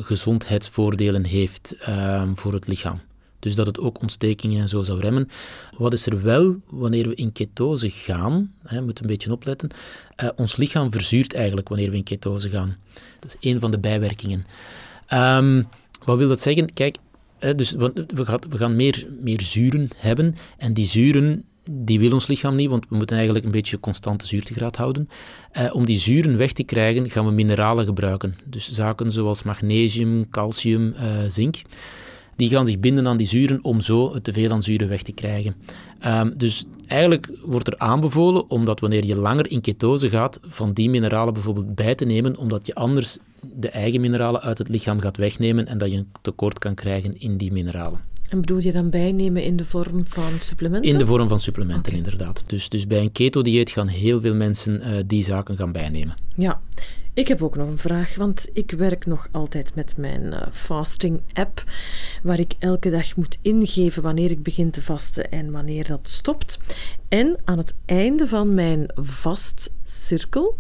gezondheidsvoordelen 0.00 1.24
heeft 1.24 1.74
ehm, 1.80 2.34
voor 2.34 2.52
het 2.52 2.66
lichaam. 2.66 3.00
Dus 3.38 3.54
dat 3.54 3.66
het 3.66 3.78
ook 3.78 4.02
ontstekingen 4.02 4.60
en 4.60 4.68
zo 4.68 4.82
zou 4.82 5.00
remmen. 5.00 5.28
Wat 5.78 5.92
is 5.92 6.06
er 6.06 6.22
wel 6.22 6.56
wanneer 6.68 7.08
we 7.08 7.14
in 7.14 7.32
ketose 7.32 7.90
gaan? 7.90 8.52
Hè, 8.62 8.78
we 8.78 8.84
moeten 8.84 9.04
een 9.04 9.10
beetje 9.10 9.32
opletten. 9.32 9.68
Ons 10.36 10.56
lichaam 10.56 10.92
verzuurt 10.92 11.34
eigenlijk 11.34 11.68
wanneer 11.68 11.90
we 11.90 11.96
in 11.96 12.02
ketose 12.02 12.48
gaan. 12.48 12.76
Dat 13.20 13.36
is 13.38 13.50
een 13.50 13.60
van 13.60 13.70
de 13.70 13.78
bijwerkingen. 13.78 14.46
Um, 15.14 15.66
wat 16.04 16.18
wil 16.18 16.28
dat 16.28 16.40
zeggen? 16.40 16.72
Kijk, 16.72 16.96
dus 17.56 17.70
we, 17.70 18.06
we 18.48 18.56
gaan 18.56 18.76
meer, 18.76 19.06
meer 19.20 19.40
zuren 19.40 19.88
hebben. 19.96 20.36
En 20.56 20.72
die 20.72 20.86
zuren 20.86 21.44
die 21.70 21.98
wil 21.98 22.12
ons 22.12 22.26
lichaam 22.26 22.54
niet, 22.54 22.68
want 22.68 22.88
we 22.88 22.96
moeten 22.96 23.16
eigenlijk 23.16 23.46
een 23.46 23.52
beetje 23.52 23.80
constante 23.80 24.26
zuurtegraad 24.26 24.76
houden. 24.76 25.08
Uh, 25.58 25.74
om 25.74 25.84
die 25.84 25.98
zuren 25.98 26.36
weg 26.36 26.52
te 26.52 26.62
krijgen, 26.62 27.10
gaan 27.10 27.26
we 27.26 27.32
mineralen 27.32 27.84
gebruiken. 27.84 28.34
Dus 28.44 28.70
zaken 28.70 29.12
zoals 29.12 29.42
magnesium, 29.42 30.28
calcium, 30.30 30.94
uh, 30.98 31.02
zink 31.26 31.62
die 32.36 32.50
gaan 32.50 32.66
zich 32.66 32.80
binden 32.80 33.06
aan 33.06 33.16
die 33.16 33.26
zuren 33.26 33.64
om 33.64 33.80
zo 33.80 34.14
het 34.14 34.24
teveel 34.24 34.50
aan 34.50 34.62
zuren 34.62 34.88
weg 34.88 35.02
te 35.02 35.12
krijgen. 35.12 35.54
Ehm, 35.98 36.30
dus 36.36 36.64
eigenlijk 36.86 37.30
wordt 37.44 37.66
er 37.66 37.78
aanbevolen, 37.78 38.50
omdat 38.50 38.80
wanneer 38.80 39.04
je 39.04 39.16
langer 39.16 39.50
in 39.50 39.60
ketose 39.60 40.10
gaat, 40.10 40.40
van 40.42 40.72
die 40.72 40.90
mineralen 40.90 41.34
bijvoorbeeld 41.34 41.74
bij 41.74 41.94
te 41.94 42.04
nemen, 42.04 42.36
omdat 42.36 42.66
je 42.66 42.74
anders 42.74 43.18
de 43.40 43.68
eigen 43.68 44.00
mineralen 44.00 44.40
uit 44.40 44.58
het 44.58 44.68
lichaam 44.68 45.00
gaat 45.00 45.16
wegnemen 45.16 45.66
en 45.66 45.78
dat 45.78 45.90
je 45.90 45.96
een 45.96 46.12
tekort 46.22 46.58
kan 46.58 46.74
krijgen 46.74 47.20
in 47.20 47.36
die 47.36 47.52
mineralen. 47.52 48.11
En 48.32 48.40
bedoel 48.40 48.58
je 48.58 48.72
dan 48.72 48.90
bijnemen 48.90 49.42
in 49.42 49.56
de 49.56 49.64
vorm 49.64 50.04
van 50.06 50.40
supplementen? 50.40 50.90
In 50.90 50.98
de 50.98 51.06
vorm 51.06 51.28
van 51.28 51.40
supplementen, 51.40 51.92
inderdaad. 51.92 52.44
Dus, 52.46 52.68
dus 52.68 52.86
bij 52.86 53.00
een 53.00 53.12
keto-dieet 53.12 53.70
gaan 53.70 53.88
heel 53.88 54.20
veel 54.20 54.34
mensen 54.34 54.80
uh, 54.80 54.96
die 55.06 55.22
zaken 55.22 55.56
gaan 55.56 55.72
bijnemen. 55.72 56.14
Ja, 56.34 56.60
ik 57.14 57.28
heb 57.28 57.42
ook 57.42 57.56
nog 57.56 57.68
een 57.68 57.78
vraag, 57.78 58.14
want 58.14 58.50
ik 58.52 58.70
werk 58.70 59.06
nog 59.06 59.28
altijd 59.30 59.74
met 59.74 59.96
mijn 59.96 60.22
uh, 60.22 60.42
fasting-app, 60.50 61.64
waar 62.22 62.38
ik 62.38 62.52
elke 62.58 62.90
dag 62.90 63.16
moet 63.16 63.38
ingeven 63.42 64.02
wanneer 64.02 64.30
ik 64.30 64.42
begin 64.42 64.70
te 64.70 64.82
vasten 64.82 65.30
en 65.30 65.50
wanneer 65.50 65.86
dat 65.86 66.08
stopt. 66.08 66.58
En 67.08 67.38
aan 67.44 67.58
het 67.58 67.74
einde 67.84 68.28
van 68.28 68.54
mijn 68.54 68.86
vastcirkel 68.94 70.56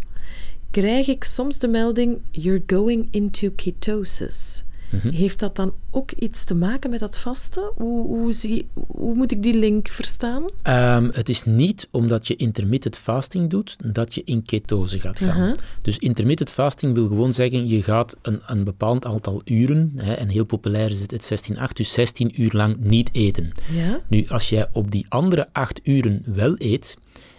krijg 0.70 1.08
ik 1.08 1.24
soms 1.24 1.58
de 1.58 1.68
melding: 1.68 2.20
You're 2.30 2.62
going 2.66 3.08
into 3.10 3.50
ketosis. 3.56 4.64
Mhm. 4.92 5.08
Heeft 5.08 5.38
dat 5.38 5.56
dan 5.56 5.74
ook 5.90 6.12
iets 6.12 6.44
te 6.44 6.54
maken 6.54 6.90
met 6.90 7.00
dat 7.00 7.18
vasten? 7.18 7.72
Hoe, 7.74 8.06
hoe, 8.06 8.32
zie, 8.32 8.68
hoe 8.86 9.14
moet 9.14 9.32
ik 9.32 9.42
die 9.42 9.54
link 9.54 9.88
verstaan? 9.88 10.42
Um, 10.42 11.10
het 11.12 11.28
is 11.28 11.44
niet 11.44 11.88
omdat 11.90 12.26
je 12.26 12.36
intermittent 12.36 12.96
fasting 12.96 13.50
doet 13.50 13.76
dat 13.94 14.14
je 14.14 14.22
in 14.24 14.42
ketose 14.42 15.00
gaat 15.00 15.18
gaan. 15.18 15.54
Dus 15.82 15.98
intermittent 15.98 16.50
fasting 16.50 16.94
wil 16.94 17.06
gewoon 17.08 17.32
zeggen 17.32 17.68
je 17.68 17.82
gaat 17.82 18.16
een, 18.22 18.40
een 18.46 18.64
bepaald 18.64 19.04
aantal 19.04 19.40
uren, 19.44 19.92
hè, 19.96 20.12
en 20.12 20.28
heel 20.28 20.44
populair 20.44 20.90
is 20.90 21.00
het 21.00 21.10
het 21.10 21.52
16-8, 21.52 21.62
dus 21.72 21.92
16 21.92 22.42
uur 22.42 22.50
lang 22.52 22.76
niet 22.78 23.10
eten. 23.12 23.52
Ja? 23.72 24.00
Nu, 24.08 24.24
als 24.28 24.48
jij 24.48 24.68
op 24.72 24.90
die 24.90 25.06
andere 25.08 25.48
8 25.52 25.80
uren 25.82 26.22
wel 26.26 26.54
eet, 26.58 26.96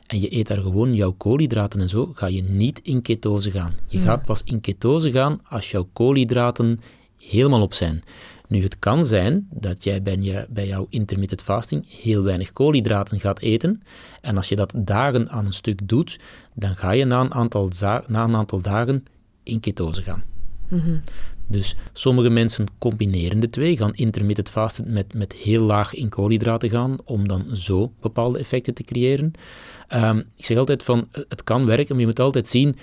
en 0.07 0.19
je 0.19 0.35
eet 0.35 0.47
daar 0.47 0.61
gewoon 0.61 0.93
jouw 0.93 1.11
koolhydraten 1.11 1.81
en 1.81 1.89
zo, 1.89 2.11
ga 2.13 2.27
je 2.27 2.43
niet 2.43 2.79
in 2.83 3.01
ketose 3.01 3.51
gaan. 3.51 3.75
Je 3.87 3.99
gaat 3.99 4.25
pas 4.25 4.43
in 4.43 4.61
ketose 4.61 5.11
gaan 5.11 5.39
als 5.43 5.71
jouw 5.71 5.87
koolhydraten 5.93 6.79
helemaal 7.29 7.61
op 7.61 7.73
zijn. 7.73 8.01
Nu, 8.47 8.63
het 8.63 8.79
kan 8.79 9.05
zijn 9.05 9.47
dat 9.51 9.83
jij 9.83 10.01
bij, 10.01 10.17
je, 10.19 10.45
bij 10.49 10.67
jouw 10.67 10.87
intermittent 10.89 11.41
fasting 11.41 11.85
heel 12.01 12.23
weinig 12.23 12.53
koolhydraten 12.53 13.19
gaat 13.19 13.39
eten. 13.39 13.81
En 14.21 14.37
als 14.37 14.49
je 14.49 14.55
dat 14.55 14.73
dagen 14.75 15.29
aan 15.29 15.45
een 15.45 15.53
stuk 15.53 15.87
doet, 15.87 16.19
dan 16.53 16.75
ga 16.75 16.91
je 16.91 17.05
na 17.05 17.21
een 17.21 17.33
aantal, 17.33 17.69
na 18.07 18.23
een 18.23 18.35
aantal 18.35 18.61
dagen 18.61 19.03
in 19.43 19.59
ketose 19.59 20.01
gaan. 20.01 20.23
Mhm. 20.67 20.97
Dus 21.47 21.75
sommige 21.93 22.29
mensen 22.29 22.65
combineren 22.77 23.39
de 23.39 23.49
twee, 23.49 23.77
gaan 23.77 23.93
intermittent 23.93 24.49
fasten 24.49 24.93
met, 24.93 25.13
met 25.13 25.33
heel 25.33 25.63
laag 25.63 25.93
in 25.93 26.09
koolhydraten 26.09 26.69
gaan, 26.69 26.97
om 27.03 27.27
dan 27.27 27.45
zo 27.55 27.91
bepaalde 28.01 28.39
effecten 28.39 28.73
te 28.73 28.83
creëren. 28.83 29.33
Um, 29.93 30.17
ik 30.35 30.45
zeg 30.45 30.57
altijd 30.57 30.83
van, 30.83 31.07
het 31.29 31.43
kan 31.43 31.65
werken, 31.65 31.89
maar 31.89 31.99
je 31.99 32.05
moet 32.05 32.19
altijd 32.19 32.47
zien, 32.47 32.75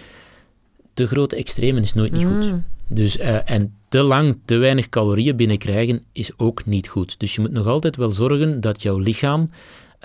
te 0.94 1.06
grote 1.06 1.36
extremen 1.36 1.82
is 1.82 1.94
nooit 1.94 2.12
niet 2.12 2.26
goed. 2.26 2.52
Mm. 2.52 2.64
Dus, 2.92 3.18
uh, 3.18 3.50
en 3.50 3.74
te 3.88 4.02
lang 4.02 4.38
te 4.44 4.56
weinig 4.56 4.88
calorieën 4.88 5.36
binnenkrijgen 5.36 6.02
is 6.12 6.38
ook 6.38 6.66
niet 6.66 6.88
goed. 6.88 7.18
Dus 7.18 7.34
je 7.34 7.40
moet 7.40 7.50
nog 7.50 7.66
altijd 7.66 7.96
wel 7.96 8.10
zorgen 8.10 8.60
dat 8.60 8.82
jouw 8.82 8.98
lichaam 8.98 9.40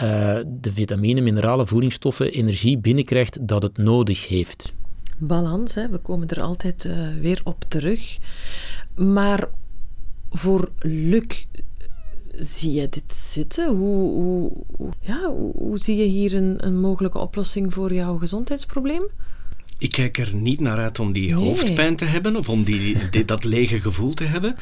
uh, 0.04 0.38
de 0.48 0.71
vitamine, 0.71 1.21
mineralen, 1.21 1.67
voedingsstoffen, 1.67 2.32
energie 2.32 2.78
binnenkrijgt 2.78 3.48
dat 3.48 3.63
het 3.63 3.78
nodig 3.78 4.28
heeft. 4.28 4.74
Balans, 5.17 5.76
hè? 5.76 5.89
we 5.89 5.98
komen 5.98 6.28
er 6.28 6.41
altijd 6.41 6.86
uh, 6.86 7.08
weer 7.21 7.41
op 7.43 7.63
terug. 7.67 8.17
Maar 8.95 9.50
voor 10.30 10.71
Luc 10.80 11.45
zie 12.38 12.71
je 12.71 12.89
dit 12.89 13.13
zitten? 13.13 13.76
Hoe, 13.76 14.12
hoe, 14.12 14.52
ja, 15.00 15.32
hoe 15.58 15.78
zie 15.78 15.95
je 15.95 16.04
hier 16.04 16.36
een, 16.36 16.65
een 16.65 16.80
mogelijke 16.80 17.17
oplossing 17.17 17.74
voor 17.74 17.93
jouw 17.93 18.17
gezondheidsprobleem? 18.17 19.10
Ik 19.78 19.92
kijk 19.92 20.18
er 20.18 20.34
niet 20.36 20.60
naar 20.60 20.78
uit 20.78 21.00
om 21.00 21.12
die 21.12 21.34
Nee. 21.34 21.44
hoofdpijn 21.46 21.96
te 21.96 22.06
hebben 22.06 22.36
of 22.36 22.50
om 22.50 22.64
die, 22.64 22.98
die- 23.12 23.26
dat 23.26 23.44
lege 23.44 23.82
gevoel 23.82 24.14
te 24.14 24.24
hebben. 24.24 24.56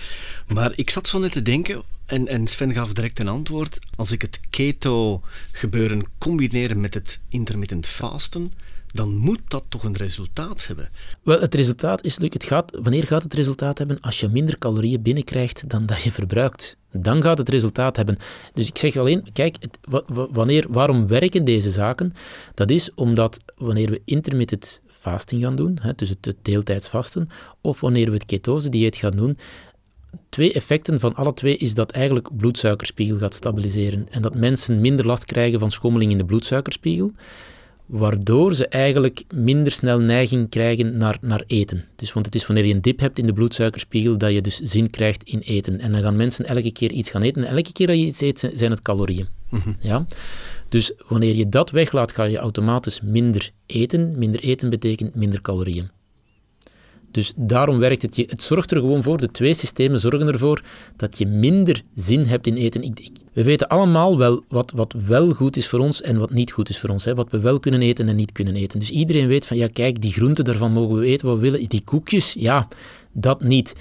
Maar 0.53 0.71
ik 0.75 0.89
zat 0.89 1.07
zo 1.07 1.19
net 1.19 1.31
te 1.31 1.41
denken, 1.41 1.81
en, 2.05 2.27
en 2.27 2.47
Sven 2.47 2.73
gaf 2.73 2.93
direct 2.93 3.19
een 3.19 3.27
antwoord. 3.27 3.79
Als 3.95 4.11
ik 4.11 4.21
het 4.21 4.39
keto-gebeuren 4.49 6.01
combineer 6.17 6.77
met 6.77 6.93
het 6.93 7.19
intermittent 7.29 7.85
fasten, 7.87 8.51
dan 8.93 9.15
moet 9.15 9.39
dat 9.47 9.63
toch 9.69 9.83
een 9.83 9.95
resultaat 9.97 10.67
hebben. 10.67 10.89
Wel, 11.23 11.39
het 11.39 11.55
resultaat 11.55 12.03
is, 12.03 12.19
Luc, 12.19 12.29
het 12.33 12.43
gaat, 12.43 12.77
wanneer 12.81 13.07
gaat 13.07 13.23
het 13.23 13.33
resultaat 13.33 13.77
hebben? 13.77 13.99
Als 13.99 14.19
je 14.19 14.27
minder 14.27 14.57
calorieën 14.57 15.01
binnenkrijgt 15.01 15.69
dan 15.69 15.85
dat 15.85 16.01
je 16.01 16.11
verbruikt. 16.11 16.77
Dan 16.91 17.21
gaat 17.21 17.37
het 17.37 17.49
resultaat 17.49 17.95
hebben. 17.95 18.17
Dus 18.53 18.67
ik 18.67 18.77
zeg 18.77 18.97
alleen, 18.97 19.27
kijk, 19.33 19.55
het, 19.59 19.77
wa- 19.81 20.03
wa- 20.07 20.27
wanneer, 20.31 20.65
waarom 20.69 21.07
werken 21.07 21.45
deze 21.45 21.69
zaken? 21.69 22.13
Dat 22.53 22.69
is 22.69 22.93
omdat 22.95 23.39
wanneer 23.57 23.89
we 23.89 24.01
intermittent 24.05 24.81
fasting 24.87 25.41
gaan 25.41 25.55
doen, 25.55 25.77
hè, 25.81 25.93
dus 25.95 26.09
het, 26.09 26.25
het 26.25 26.37
deeltijds 26.41 26.87
vasten, 26.87 27.29
of 27.61 27.79
wanneer 27.79 28.05
we 28.05 28.13
het 28.13 28.25
ketose-dieet 28.25 28.95
gaan 28.95 29.15
doen, 29.15 29.37
twee 30.29 30.53
effecten 30.53 30.99
van 30.99 31.15
alle 31.15 31.33
twee 31.33 31.57
is 31.57 31.73
dat 31.73 31.91
eigenlijk 31.91 32.37
bloedsuikerspiegel 32.37 33.17
gaat 33.17 33.33
stabiliseren 33.33 34.07
en 34.09 34.21
dat 34.21 34.35
mensen 34.35 34.81
minder 34.81 35.05
last 35.05 35.25
krijgen 35.25 35.59
van 35.59 35.71
schommeling 35.71 36.11
in 36.11 36.17
de 36.17 36.25
bloedsuikerspiegel 36.25 37.11
waardoor 37.85 38.55
ze 38.55 38.67
eigenlijk 38.67 39.23
minder 39.33 39.71
snel 39.71 39.99
neiging 39.99 40.49
krijgen 40.49 40.97
naar, 40.97 41.17
naar 41.21 41.43
eten. 41.47 41.85
Dus, 41.95 42.13
want 42.13 42.25
het 42.25 42.35
is 42.35 42.45
wanneer 42.45 42.65
je 42.65 42.73
een 42.73 42.81
dip 42.81 42.99
hebt 42.99 43.19
in 43.19 43.25
de 43.25 43.33
bloedsuikerspiegel 43.33 44.17
dat 44.17 44.31
je 44.31 44.41
dus 44.41 44.57
zin 44.57 44.89
krijgt 44.89 45.23
in 45.23 45.39
eten. 45.39 45.79
En 45.79 45.91
dan 45.91 46.01
gaan 46.01 46.15
mensen 46.15 46.45
elke 46.45 46.71
keer 46.71 46.91
iets 46.91 47.09
gaan 47.09 47.21
eten. 47.21 47.43
En 47.43 47.55
elke 47.55 47.71
keer 47.71 47.87
dat 47.87 47.99
je 47.99 48.05
iets 48.05 48.21
eet, 48.21 48.51
zijn 48.53 48.71
het 48.71 48.81
calorieën. 48.81 49.27
Ja? 49.79 50.05
Dus 50.69 50.93
wanneer 51.07 51.35
je 51.35 51.49
dat 51.49 51.71
weglaat, 51.71 52.11
ga 52.11 52.23
je 52.23 52.37
automatisch 52.37 53.01
minder 53.01 53.49
eten. 53.65 54.13
Minder 54.17 54.39
eten 54.39 54.69
betekent 54.69 55.15
minder 55.15 55.41
calorieën. 55.41 55.89
Dus 57.13 57.33
daarom 57.35 57.79
werkt 57.79 58.01
het. 58.01 58.15
Je, 58.15 58.25
het 58.29 58.41
zorgt 58.41 58.71
er 58.71 58.77
gewoon 58.79 59.03
voor, 59.03 59.17
de 59.17 59.31
twee 59.31 59.53
systemen 59.53 59.99
zorgen 59.99 60.27
ervoor 60.27 60.61
dat 60.95 61.17
je 61.17 61.25
minder 61.27 61.81
zin 61.95 62.25
hebt 62.25 62.47
in 62.47 62.55
eten. 62.55 62.83
Ik, 62.83 62.99
ik- 62.99 63.11
we 63.33 63.43
weten 63.43 63.67
allemaal 63.67 64.17
wel 64.17 64.43
wat, 64.49 64.71
wat 64.75 64.93
wel 65.05 65.29
goed 65.29 65.57
is 65.57 65.67
voor 65.67 65.79
ons 65.79 66.01
en 66.01 66.17
wat 66.17 66.31
niet 66.31 66.51
goed 66.51 66.69
is 66.69 66.79
voor 66.79 66.89
ons. 66.89 67.05
Hè. 67.05 67.15
Wat 67.15 67.31
we 67.31 67.39
wel 67.39 67.59
kunnen 67.59 67.81
eten 67.81 68.07
en 68.09 68.15
niet 68.15 68.31
kunnen 68.31 68.55
eten. 68.55 68.79
Dus 68.79 68.89
iedereen 68.89 69.27
weet 69.27 69.45
van, 69.47 69.57
ja 69.57 69.67
kijk, 69.67 70.01
die 70.01 70.11
groenten, 70.11 70.45
daarvan 70.45 70.71
mogen 70.71 70.95
we 70.95 71.05
eten 71.05 71.27
wat 71.27 71.35
we 71.35 71.41
willen. 71.41 71.69
Die 71.69 71.81
koekjes, 71.83 72.33
ja, 72.39 72.67
dat 73.11 73.43
niet. 73.43 73.75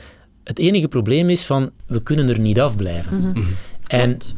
Het 0.44 0.58
enige 0.58 0.88
probleem 0.88 1.28
is 1.28 1.42
van, 1.42 1.70
we 1.86 2.02
kunnen 2.02 2.28
er 2.28 2.40
niet 2.40 2.60
afblijven. 2.60 3.32
En 3.86 4.18
Klopt. 4.18 4.34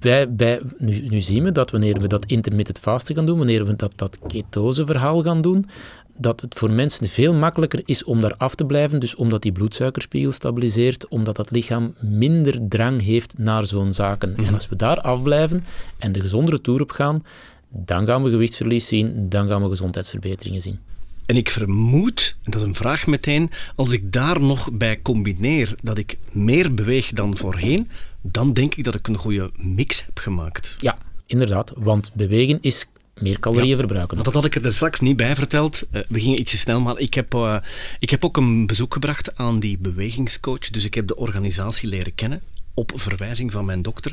bij, 0.00 0.32
bij, 0.34 0.60
nu, 0.78 1.06
nu 1.08 1.20
zien 1.20 1.42
we 1.44 1.52
dat 1.52 1.70
wanneer 1.70 2.00
we 2.00 2.06
dat 2.06 2.24
intermittent 2.26 2.78
fasten 2.78 3.14
gaan 3.14 3.26
doen, 3.26 3.38
wanneer 3.38 3.66
we 3.66 3.76
dat, 3.76 3.92
dat 3.98 4.18
ketose-verhaal 4.26 5.22
gaan 5.22 5.40
doen, 5.42 5.66
dat 6.16 6.40
het 6.40 6.54
voor 6.54 6.70
mensen 6.70 7.06
veel 7.06 7.34
makkelijker 7.34 7.82
is 7.84 8.04
om 8.04 8.20
daar 8.20 8.36
af 8.36 8.54
te 8.54 8.64
blijven. 8.64 9.00
Dus 9.00 9.14
omdat 9.14 9.42
die 9.42 9.52
bloedsuikerspiegel 9.52 10.32
stabiliseert, 10.32 11.08
omdat 11.08 11.36
dat 11.36 11.50
lichaam 11.50 11.94
minder 12.00 12.68
drang 12.68 13.02
heeft 13.02 13.38
naar 13.38 13.66
zo'n 13.66 13.92
zaken. 13.92 14.36
En 14.36 14.54
als 14.54 14.68
we 14.68 14.76
daar 14.76 15.00
afblijven 15.00 15.64
en 15.98 16.12
de 16.12 16.20
gezondere 16.20 16.60
toer 16.60 16.80
op 16.80 16.90
gaan, 16.90 17.22
dan 17.68 18.06
gaan 18.06 18.22
we 18.22 18.30
gewichtsverlies 18.30 18.86
zien, 18.86 19.28
dan 19.28 19.48
gaan 19.48 19.62
we 19.62 19.68
gezondheidsverbeteringen 19.68 20.60
zien. 20.60 20.78
En 21.26 21.36
ik 21.36 21.50
vermoed, 21.50 22.36
en 22.42 22.50
dat 22.50 22.60
is 22.60 22.66
een 22.66 22.74
vraag 22.74 23.06
meteen, 23.06 23.50
als 23.76 23.90
ik 23.90 24.12
daar 24.12 24.40
nog 24.40 24.72
bij 24.72 25.02
combineer 25.02 25.74
dat 25.82 25.98
ik 25.98 26.18
meer 26.32 26.74
beweeg 26.74 27.10
dan 27.10 27.36
voorheen, 27.36 27.90
dan 28.22 28.52
denk 28.52 28.74
ik 28.74 28.84
dat 28.84 28.94
ik 28.94 29.08
een 29.08 29.16
goede 29.16 29.50
mix 29.56 30.04
heb 30.04 30.18
gemaakt. 30.18 30.76
Ja, 30.78 30.98
inderdaad, 31.26 31.72
want 31.76 32.10
bewegen 32.14 32.58
is 32.60 32.86
meer 33.22 33.38
calorieën 33.38 33.76
verbruiken. 33.76 34.22
Dat 34.22 34.34
had 34.34 34.44
ik 34.44 34.54
er 34.54 34.74
straks 34.74 35.00
niet 35.00 35.16
bij 35.16 35.34
verteld. 35.34 35.86
Eh, 35.90 36.02
we 36.08 36.20
gingen 36.20 36.40
ietsje 36.40 36.58
snel, 36.58 36.80
maar 36.80 36.98
ik 36.98 37.14
heb, 37.14 37.34
eh, 37.34 37.56
ik 37.98 38.10
heb 38.10 38.24
ook 38.24 38.36
een 38.36 38.66
bezoek 38.66 38.92
gebracht 38.92 39.36
aan 39.36 39.60
die 39.60 39.78
bewegingscoach. 39.78 40.70
Dus 40.70 40.84
ik 40.84 40.94
heb 40.94 41.06
de 41.06 41.16
organisatie 41.16 41.88
leren 41.88 42.14
kennen 42.14 42.42
op 42.74 42.92
verwijzing 42.94 43.52
van 43.52 43.64
mijn 43.64 43.82
dokter. 43.82 44.12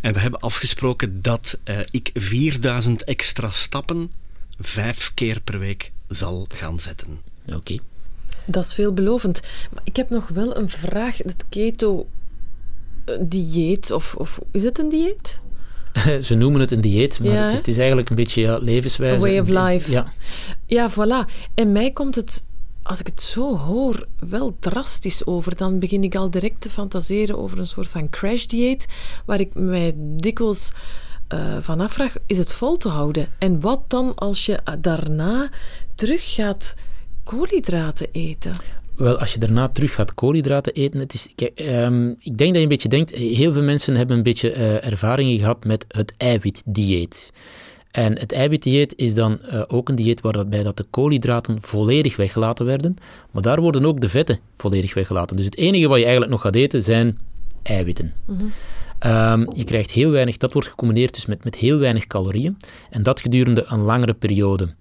En 0.00 0.12
we 0.12 0.20
hebben 0.20 0.40
afgesproken 0.40 1.22
dat 1.22 1.58
eh, 1.64 1.78
ik 1.90 2.10
4000 2.14 3.04
extra 3.04 3.50
stappen 3.50 4.12
vijf 4.60 5.12
keer 5.14 5.40
per 5.40 5.58
week 5.58 5.92
zal 6.08 6.46
gaan 6.48 6.80
zetten. 6.80 7.20
Oké. 7.54 7.78
Dat 8.44 8.64
is 8.64 8.74
veelbelovend. 8.74 9.42
Maar 9.72 9.82
ik 9.84 9.96
heb 9.96 10.10
nog 10.10 10.28
wel 10.28 10.56
een 10.56 10.68
vraag. 10.68 11.18
Het 11.18 11.44
keto-dieet, 11.48 12.10
of, 13.90 14.14
of 14.14 14.40
is 14.50 14.62
het 14.62 14.78
een 14.78 14.88
dieet? 14.88 15.42
Ze 16.22 16.34
noemen 16.34 16.60
het 16.60 16.70
een 16.70 16.80
dieet, 16.80 17.20
maar 17.20 17.32
Ja, 17.32 17.42
het, 17.42 17.52
is, 17.52 17.58
het 17.58 17.68
is 17.68 17.78
eigenlijk 17.78 18.10
een 18.10 18.16
beetje 18.16 18.40
ja, 18.40 18.58
levenswijze. 18.58 19.26
A 19.26 19.28
way 19.28 19.38
of 19.38 19.48
life. 19.48 19.90
Ja, 19.90 20.06
Ja, 20.66 20.90
voilà. 20.90 21.32
En 21.54 21.72
mij 21.72 21.90
komt 21.90 22.14
het, 22.14 22.44
als 22.82 23.00
ik 23.00 23.06
het 23.06 23.22
zo 23.22 23.56
hoor, 23.56 24.06
wel 24.18 24.56
drastisch 24.60 25.26
over. 25.26 25.56
Dan 25.56 25.78
begin 25.78 26.04
ik 26.04 26.14
al 26.14 26.30
direct 26.30 26.60
te 26.60 26.70
fantaseren 26.70 27.38
over 27.38 27.58
een 27.58 27.66
soort 27.66 27.88
van 27.88 28.10
crash-dieet, 28.10 28.86
waar 29.24 29.40
ik 29.40 29.50
mij 29.54 29.92
dikwijls 29.96 30.72
eh 31.28 31.56
van 31.60 31.80
afvraag, 31.80 32.14
is 32.26 32.38
het 32.38 32.52
vol 32.52 32.76
te 32.76 32.88
houden? 32.88 33.28
En 33.38 33.60
wat 33.60 33.80
dan 33.88 34.14
als 34.14 34.46
je 34.46 34.58
daarna 34.80 35.50
terug 35.94 36.34
gaat 36.34 36.74
koolhydraten 37.24 38.08
eten? 38.12 38.52
Wel, 38.96 39.18
als 39.18 39.32
je 39.32 39.38
daarna 39.38 39.68
terug 39.68 39.94
gaat 39.94 40.14
koolhydraten 40.14 40.72
eten, 40.72 41.00
het 41.00 41.14
is, 41.14 41.28
kijk, 41.34 41.58
ehm, 41.58 42.08
ik 42.08 42.38
denk 42.38 42.38
dat 42.38 42.56
je 42.56 42.62
een 42.62 42.68
beetje 42.68 42.88
denkt, 42.88 43.10
heel 43.10 43.52
veel 43.52 43.62
mensen 43.62 43.96
hebben 43.96 44.16
een 44.16 44.22
beetje 44.22 44.50
eh, 44.50 44.86
ervaringen 44.86 45.38
gehad 45.38 45.64
met 45.64 45.84
het 45.88 46.14
eiwitdieet. 46.16 47.32
En 47.90 48.18
het 48.18 48.32
eiwitdieet 48.32 48.94
is 48.96 49.14
dan 49.14 49.42
eh, 49.42 49.62
ook 49.66 49.88
een 49.88 49.94
dieet 49.94 50.20
waarbij 50.20 50.62
dat 50.62 50.76
de 50.76 50.84
koolhydraten 50.90 51.58
volledig 51.60 52.16
weggelaten 52.16 52.66
werden, 52.66 52.96
maar 53.30 53.42
daar 53.42 53.60
worden 53.60 53.84
ook 53.84 54.00
de 54.00 54.08
vetten 54.08 54.38
volledig 54.56 54.94
weggelaten. 54.94 55.36
Dus 55.36 55.44
het 55.44 55.56
enige 55.56 55.88
wat 55.88 55.98
je 55.98 56.02
eigenlijk 56.02 56.32
nog 56.32 56.40
gaat 56.40 56.54
eten 56.54 56.82
zijn 56.82 57.18
eiwitten. 57.62 58.12
Ehm, 58.98 59.46
je 59.56 59.64
krijgt 59.64 59.90
heel 59.90 60.10
weinig, 60.10 60.36
dat 60.36 60.52
wordt 60.52 60.68
gecombineerd 60.68 61.14
dus 61.14 61.26
met, 61.26 61.44
met 61.44 61.54
heel 61.54 61.78
weinig 61.78 62.06
calorieën 62.06 62.56
en 62.90 63.02
dat 63.02 63.20
gedurende 63.20 63.64
een 63.68 63.80
langere 63.80 64.14
periode. 64.14 64.74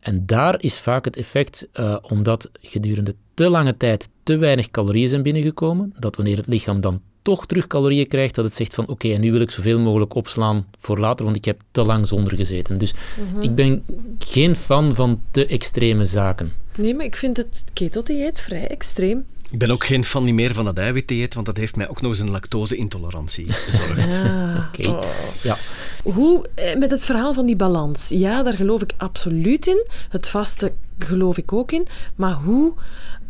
En 0.00 0.26
daar 0.26 0.62
is 0.62 0.78
vaak 0.78 1.04
het 1.04 1.16
effect, 1.16 1.68
eh, 1.72 1.96
omdat 2.02 2.50
gedurende 2.60 3.14
te 3.34 3.50
lange 3.50 3.76
tijd 3.76 4.08
te 4.22 4.36
weinig 4.36 4.70
calorieën 4.70 5.08
zijn 5.08 5.22
binnengekomen, 5.22 5.92
dat 5.98 6.16
wanneer 6.16 6.36
het 6.36 6.46
lichaam 6.46 6.80
dan 6.80 7.00
toch 7.22 7.46
terug 7.46 7.66
calorieën 7.66 8.06
krijgt, 8.06 8.34
dat 8.34 8.44
het 8.44 8.54
zegt 8.54 8.74
van 8.74 8.86
oké, 8.86 9.12
en 9.12 9.20
nu 9.20 9.32
wil 9.32 9.40
ik 9.40 9.50
zoveel 9.50 9.78
mogelijk 9.78 10.14
opslaan 10.14 10.66
voor 10.78 10.98
later, 10.98 11.24
want 11.24 11.36
ik 11.36 11.44
heb 11.44 11.60
te 11.70 11.82
lang 11.82 12.06
zonder 12.06 12.36
gezeten. 12.36 12.78
Dus 12.78 12.94
ik 13.40 13.54
ben 13.54 13.84
geen 14.18 14.56
fan 14.56 14.94
van 14.94 15.22
te 15.30 15.46
extreme 15.46 16.04
zaken. 16.04 16.52
Nee, 16.76 16.94
maar 16.94 17.04
ik 17.04 17.16
vind 17.16 17.36
het 17.36 17.64
keto-dieet 17.72 18.40
vrij 18.40 18.66
extreem. 18.66 19.26
Ik 19.50 19.58
ben 19.58 19.70
ook 19.70 19.84
geen 19.84 20.04
fan 20.04 20.34
meer 20.34 20.54
van 20.54 20.66
het 20.66 20.78
eiwitdieet, 20.78 21.34
want 21.34 21.46
dat 21.46 21.56
heeft 21.56 21.76
mij 21.76 21.88
ook 21.88 22.00
nog 22.00 22.10
eens 22.10 22.20
een 22.20 22.30
lactose-intolerantie 22.30 23.46
bezorgd. 23.66 24.22
Ah. 24.22 24.66
Oké. 24.66 24.98
Ja. 25.42 25.56
Hoe, 26.02 26.48
eh, 26.54 26.76
met 26.76 26.90
het 26.90 27.02
verhaal 27.04 27.34
van 27.34 27.46
die 27.46 27.56
balans. 27.56 28.08
Ja, 28.08 28.42
daar 28.42 28.56
geloof 28.56 28.82
ik 28.82 28.92
absoluut 28.96 29.66
in. 29.66 29.86
Het 30.08 30.28
vaste 30.28 30.72
geloof 30.98 31.38
ik 31.38 31.52
ook 31.52 31.72
in. 31.72 31.86
Maar 32.14 32.32
hoe, 32.32 32.74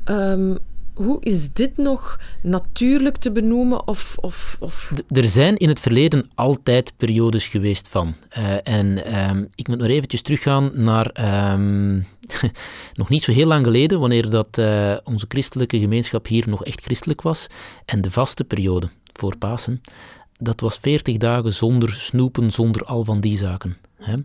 ehm, 0.05 0.55
hoe 1.03 1.17
is 1.21 1.53
dit 1.53 1.77
nog 1.77 2.21
natuurlijk 2.43 3.17
te 3.17 3.33
benoemen? 3.33 3.89
Of, 3.89 4.17
of, 4.21 4.57
of... 4.61 4.93
Er 5.09 5.25
zijn 5.25 5.57
in 5.57 5.69
het 5.69 5.81
verleden 5.81 6.31
altijd 6.35 6.93
periodes 6.97 7.47
geweest 7.47 7.89
van. 7.89 8.15
Eh, 8.29 8.55
en 8.63 9.05
ehm, 9.05 9.45
ik 9.55 9.69
moet 9.69 9.79
nog 9.79 9.89
eventjes 9.89 10.23
teruggaan 10.23 10.71
naar 10.75 11.07
ehm, 11.07 11.95
nog 13.01 13.09
niet 13.09 13.23
zo 13.23 13.33
heel 13.33 13.47
lang 13.47 13.65
geleden, 13.65 14.01
wanneer 14.01 14.31
dat, 14.31 14.59
eh, 14.59 14.97
onze 15.05 15.27
christelijke 15.29 15.79
gemeenschap 15.79 16.27
hier 16.27 16.49
nog 16.49 16.65
echt 16.65 16.81
christelijk 16.81 17.23
was. 17.23 17.47
En 17.85 18.01
de 18.01 18.11
vaste 18.11 18.45
periode 18.45 18.89
voor 19.13 19.37
Pasen, 19.37 19.81
dat 20.39 20.61
was 20.61 20.79
40 20.79 21.17
dagen 21.17 21.53
zonder 21.53 21.93
snoepen, 21.93 22.51
zonder 22.51 22.85
al 22.85 23.05
van 23.05 23.21
die 23.21 23.37
zaken. 23.37 23.77
Hè. 24.01 24.15
Eh, 24.15 24.21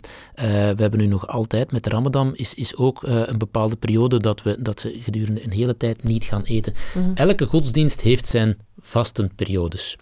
we 0.75 0.81
hebben 0.81 0.99
nu 0.99 1.05
nog 1.05 1.27
altijd, 1.27 1.71
met 1.71 1.83
de 1.83 1.89
Ramadan, 1.89 2.35
is, 2.35 2.53
is 2.53 2.75
ook 2.75 3.03
eh, 3.03 3.21
een 3.25 3.37
bepaalde 3.37 3.75
periode 3.75 4.19
dat, 4.19 4.43
we, 4.43 4.61
dat 4.61 4.79
ze 4.79 4.99
gedurende 4.99 5.43
een 5.43 5.51
hele 5.51 5.77
tijd 5.77 6.03
niet 6.03 6.23
gaan 6.23 6.43
eten. 6.43 6.73
Elke 7.13 7.45
godsdienst 7.45 8.01
heeft 8.01 8.27
zijn 8.27 8.57
vastenperiodes. 8.79 9.95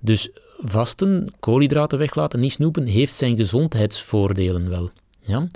Dus 0.00 0.30
vasten, 0.58 1.32
koolhydraten 1.40 1.98
weglaten, 1.98 2.40
niet 2.40 2.52
snoepen, 2.52 2.86
heeft 2.86 3.14
zijn 3.14 3.36
gezondheidsvoordelen 3.36 4.68
wel. 4.68 4.90
Ja? 5.20 5.46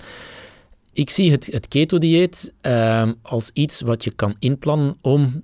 Ik 0.92 1.10
zie 1.10 1.30
het, 1.30 1.46
het 1.46 1.68
keto-dieet 1.68 2.54
ehm, 2.60 3.12
als 3.22 3.50
iets 3.52 3.80
wat 3.80 4.04
je 4.04 4.12
kan 4.12 4.36
inplannen 4.38 4.96
om, 5.00 5.42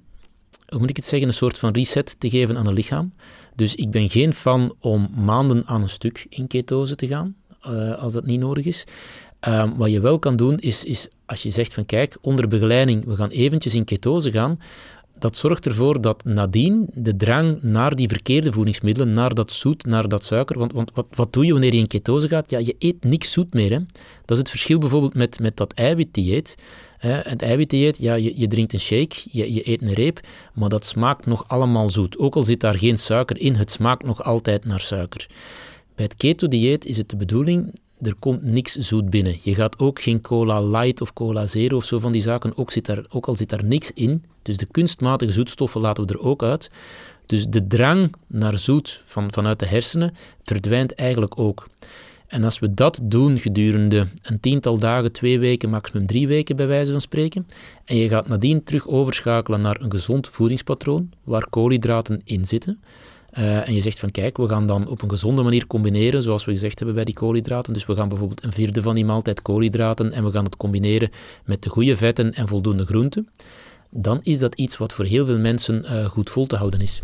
hoe 0.69 0.79
moet 0.79 0.91
ik 0.91 0.97
het 0.97 1.05
zeggen, 1.05 1.29
een 1.29 1.35
soort 1.35 1.59
van 1.59 1.73
reset 1.73 2.21
te 2.21 2.31
geven 2.31 2.57
aan 2.57 2.67
het 2.67 2.75
lichaam. 2.75 3.13
Dus 3.55 3.75
ik 3.75 3.91
ben 3.91 4.09
geen 4.09 4.35
fan 4.35 4.75
om 4.79 5.09
maanden 5.25 5.67
aan 5.67 5.83
een 5.83 5.89
stuk 5.89 6.27
in 6.29 6.47
ketose 6.47 6.95
te 6.95 7.07
gaan, 7.07 7.37
eh, 7.65 8.03
als 8.03 8.13
dat 8.13 8.27
niet 8.27 8.41
nodig 8.41 8.65
is. 8.65 8.85
Ehm, 9.41 9.71
wat 9.77 9.91
je 9.91 10.01
wel 10.01 10.19
kan 10.19 10.37
doen, 10.37 10.57
is, 10.57 10.85
is 10.85 11.09
als 11.27 11.43
je 11.43 11.51
zegt 11.51 11.75
van 11.75 11.87
kijk, 11.87 12.17
onder 12.21 12.49
begeleiding, 12.49 13.05
we 13.05 13.17
gaan 13.17 13.29
eventjes 13.29 13.75
in 13.75 13.85
ketose 13.85 14.31
gaan, 14.31 14.59
dat 15.19 15.37
zorgt 15.37 15.67
ervoor 15.67 16.01
dat 16.01 16.25
nadien 16.25 16.89
de 16.95 17.17
drang 17.17 17.63
naar 17.63 17.97
die 17.97 18.09
verkeerde 18.09 18.53
voedingsmiddelen, 18.53 19.13
naar 19.13 19.35
dat 19.35 19.53
zoet, 19.53 19.85
naar 19.87 20.09
dat 20.09 20.25
suiker. 20.25 20.59
Want, 20.59 20.73
want 20.73 20.91
wat, 20.95 21.07
wat 21.15 21.33
doe 21.33 21.47
je 21.47 21.53
wanneer 21.53 21.73
je 21.73 21.79
in 21.79 21.87
ketose 21.87 22.29
gaat? 22.29 22.51
Ja, 22.51 22.59
je 22.59 22.77
eet 22.79 23.05
niks 23.05 23.33
zoet 23.33 23.55
meer. 23.55 23.71
Hè? 23.71 23.79
Dat 24.25 24.31
is 24.31 24.39
het 24.39 24.51
verschil 24.51 24.79
bijvoorbeeld 24.79 25.15
met, 25.15 25.41
met 25.41 25.57
dat 25.57 25.73
eiwitdieet. 25.73 26.55
Het 26.99 27.43
eiwitdieet, 27.43 27.99
ja, 27.99 28.15
je, 28.15 28.39
je 28.41 28.47
drinkt 28.47 28.73
een 28.73 28.81
shake, 28.81 29.17
je, 29.31 29.55
je 29.55 29.69
eet 29.69 29.83
een 29.83 29.93
reep, 29.93 30.21
maar 30.55 30.69
dat 30.69 30.85
smaakt 30.85 31.27
nog 31.27 31.45
allemaal 31.49 31.91
zoet. 31.91 32.19
Ook 32.19 32.35
al 32.35 32.45
zit 32.45 32.61
daar 32.61 32.79
geen 32.79 32.99
suiker 32.99 33.39
in, 33.39 33.55
het 33.55 33.71
smaakt 33.71 34.05
nog 34.05 34.23
altijd 34.23 34.65
naar 34.65 34.81
suiker. 34.81 35.27
Bij 35.95 36.05
het 36.05 36.17
keto-dieet 36.17 36.85
is 36.85 36.97
het 36.97 37.09
de 37.09 37.17
bedoeling 37.17 37.73
er 38.07 38.15
komt 38.19 38.43
niks 38.43 38.77
zoet 38.77 39.11
binnen. 39.11 39.37
Je 39.43 39.55
gaat 39.55 39.79
ook 39.79 40.01
geen 40.01 40.21
cola 40.21 40.63
light 40.63 41.01
of 41.01 41.13
cola 41.13 41.47
zero 41.47 41.77
of 41.77 41.85
zo 41.85 41.99
van 41.99 42.13
die 42.13 42.21
zaken, 42.21 42.57
ook, 42.57 42.71
zit 42.71 42.87
daar, 42.87 43.05
ook 43.09 43.27
al 43.27 43.35
zit 43.35 43.49
daar 43.49 43.65
niks 43.65 43.93
in. 43.93 44.25
Dus 44.43 44.57
de 44.57 44.67
kunstmatige 44.67 45.33
zoetstoffen 45.33 45.81
laten 45.81 46.07
we 46.07 46.13
er 46.13 46.21
ook 46.21 46.43
uit. 46.43 46.71
Dus 47.27 47.47
de 47.47 47.67
drang 47.67 48.15
naar 48.27 48.59
zoet 48.59 49.01
van, 49.05 49.33
vanuit 49.33 49.59
de 49.59 49.67
hersenen 49.67 50.15
verdwijnt 50.43 50.95
eigenlijk 50.95 51.39
ook. 51.39 51.67
En 52.27 52.45
als 52.45 52.59
we 52.59 52.75
dat 52.75 53.01
doen 53.03 53.39
gedurende 53.39 54.07
een 54.23 54.41
tiental 54.41 54.79
dagen, 54.79 55.13
twee 55.13 55.39
weken, 55.39 55.71
maximum 55.71 56.07
drie 56.07 56.29
weken 56.29 56.57
bij 56.57 56.67
wijze 56.67 56.93
van 56.93 57.01
spreken, 57.01 57.47
en 57.85 57.97
je 57.97 58.09
gaat 58.09 58.29
nadien 58.29 58.65
terug 58.65 58.89
overschakelen 58.89 59.61
naar 59.61 59.81
een 59.81 59.91
gezond 59.91 60.29
voedingspatroon 60.29 61.11
waar 61.25 61.49
koolhydraten 61.51 62.21
in 62.25 62.45
zitten, 62.45 62.81
uh, 63.39 63.69
en 63.69 63.75
je 63.75 63.81
zegt 63.81 63.99
van 63.99 64.11
kijk, 64.11 64.37
we 64.37 64.49
gaan 64.49 64.67
dan 64.67 64.89
op 64.89 65.03
een 65.03 65.11
gezonde 65.11 65.43
manier 65.43 65.67
combineren, 65.67 66.23
zoals 66.23 66.45
we 66.45 66.53
gezegd 66.53 66.79
hebben 66.79 66.97
bij 66.97 67.05
die 67.05 67.15
koolhydraten. 67.15 67.73
Dus 67.73 67.87
we 67.87 67.95
gaan 67.95 68.09
bijvoorbeeld 68.09 68.45
een 68.45 68.53
vierde 68.53 68.83
van 68.83 68.95
die 68.95 69.05
maaltijd 69.05 69.43
koolhydraten 69.43 70.13
en 70.13 70.25
we 70.25 70.31
gaan 70.31 70.45
het 70.45 70.57
combineren 70.57 71.11
met 71.45 71.63
de 71.63 71.71
goede 71.71 71.97
vetten 71.97 72.35
en 72.35 72.49
voldoende 72.49 72.85
groenten. 72.85 73.29
Dan 73.91 74.21
is 74.23 74.39
dat 74.39 74.55
iets 74.55 74.77
wat 74.77 74.93
voor 74.93 75.05
heel 75.05 75.27
veel 75.27 75.39
mensen 75.39 75.85
uh, 75.85 76.05
goed 76.05 76.31
vol 76.31 76.47
te 76.47 76.57
houden 76.57 76.81
is. 76.81 77.03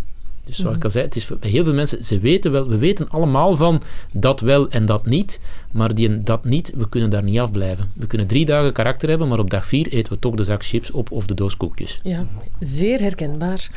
Dus 0.50 0.58
zoals 0.58 0.76
ik 0.76 0.84
al 0.84 0.90
zei, 0.90 1.04
het 1.04 1.16
is 1.16 1.26
bij 1.40 1.50
heel 1.50 1.64
veel 1.64 1.74
mensen, 1.74 2.04
ze 2.04 2.18
weten 2.18 2.52
wel, 2.52 2.68
we 2.68 2.78
weten 2.78 3.08
allemaal 3.08 3.56
van 3.56 3.82
dat 4.12 4.40
wel 4.40 4.68
en 4.68 4.86
dat 4.86 5.06
niet, 5.06 5.40
maar 5.72 5.94
die 5.94 6.22
dat 6.22 6.44
niet, 6.44 6.72
we 6.74 6.88
kunnen 6.88 7.10
daar 7.10 7.22
niet 7.22 7.38
afblijven. 7.38 7.90
We 7.96 8.06
kunnen 8.06 8.26
drie 8.26 8.44
dagen 8.44 8.72
karakter 8.72 9.08
hebben, 9.08 9.28
maar 9.28 9.38
op 9.38 9.50
dag 9.50 9.66
vier 9.66 9.88
eten 9.88 10.12
we 10.12 10.18
toch 10.18 10.34
de 10.34 10.44
zak 10.44 10.64
chips 10.64 10.90
op 10.90 11.10
of 11.10 11.26
de 11.26 11.34
doos 11.34 11.56
koekjes. 11.56 12.00
Ja, 12.02 12.24
zeer 12.60 13.00
herkenbaar. 13.00 13.70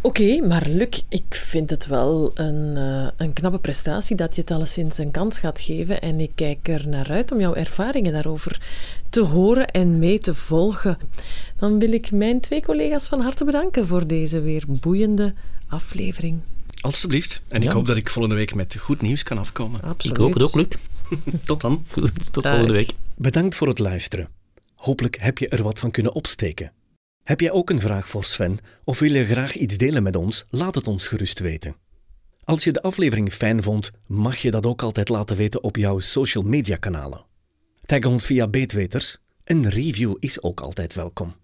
Oké, 0.00 0.40
maar 0.46 0.66
Luc, 0.68 1.02
ik 1.08 1.34
vind 1.34 1.70
het 1.70 1.86
wel 1.86 2.30
een, 2.34 2.76
uh, 2.76 3.08
een 3.16 3.32
knappe 3.32 3.58
prestatie 3.58 4.16
dat 4.16 4.34
je 4.34 4.40
het 4.40 4.50
alleszins 4.50 4.98
een 4.98 5.10
kans 5.10 5.38
gaat 5.38 5.60
geven 5.60 6.00
en 6.00 6.20
ik 6.20 6.30
kijk 6.34 6.68
er 6.68 6.88
naar 6.88 7.10
uit 7.10 7.32
om 7.32 7.40
jouw 7.40 7.54
ervaringen 7.54 8.12
daarover 8.12 8.60
te 9.10 9.20
horen 9.20 9.70
en 9.70 9.98
mee 9.98 10.18
te 10.18 10.34
volgen. 10.34 10.98
Dan 11.56 11.78
wil 11.78 11.92
ik 11.92 12.12
mijn 12.12 12.40
twee 12.40 12.62
collega's 12.62 13.08
van 13.08 13.20
harte 13.20 13.44
bedanken 13.44 13.86
voor 13.86 14.06
deze 14.06 14.40
weer 14.40 14.64
boeiende 14.66 15.34
aflevering. 15.68 16.40
Alsjeblieft. 16.80 17.42
En 17.48 17.62
ik 17.62 17.70
hoop 17.70 17.86
dat 17.86 17.96
ik 17.96 18.10
volgende 18.10 18.36
week 18.36 18.54
met 18.54 18.76
goed 18.78 19.02
nieuws 19.02 19.22
kan 19.22 19.38
afkomen. 19.38 19.80
Absoluut. 19.80 20.16
Ik 20.16 20.22
hoop 20.22 20.34
het 20.34 20.42
ook, 20.42 20.54
Luc. 20.54 20.66
Tot 21.44 21.60
dan. 21.60 21.84
Tot 22.30 22.46
volgende 22.46 22.72
week. 22.72 22.90
Bedankt 23.16 23.54
voor 23.54 23.68
het 23.68 23.78
luisteren. 23.78 24.28
Hopelijk 24.74 25.16
heb 25.20 25.38
je 25.38 25.48
er 25.48 25.62
wat 25.62 25.78
van 25.78 25.90
kunnen 25.90 26.14
opsteken. 26.14 26.72
Heb 27.24 27.40
jij 27.40 27.50
ook 27.50 27.70
een 27.70 27.80
vraag 27.80 28.08
voor 28.08 28.24
Sven 28.24 28.58
of 28.84 28.98
wil 28.98 29.12
je 29.12 29.26
graag 29.26 29.54
iets 29.54 29.76
delen 29.76 30.02
met 30.02 30.16
ons? 30.16 30.44
Laat 30.50 30.74
het 30.74 30.88
ons 30.88 31.08
gerust 31.08 31.38
weten. 31.38 31.76
Als 32.44 32.64
je 32.64 32.72
de 32.72 32.82
aflevering 32.82 33.32
fijn 33.32 33.62
vond, 33.62 33.90
mag 34.06 34.36
je 34.36 34.50
dat 34.50 34.66
ook 34.66 34.82
altijd 34.82 35.08
laten 35.08 35.36
weten 35.36 35.62
op 35.62 35.76
jouw 35.76 35.98
social 35.98 36.44
media 36.44 36.76
kanalen. 36.76 37.24
Tag 37.78 38.04
ons 38.04 38.26
via 38.26 38.48
Beetweters. 38.48 39.18
Een 39.44 39.68
review 39.68 40.14
is 40.18 40.42
ook 40.42 40.60
altijd 40.60 40.94
welkom. 40.94 41.34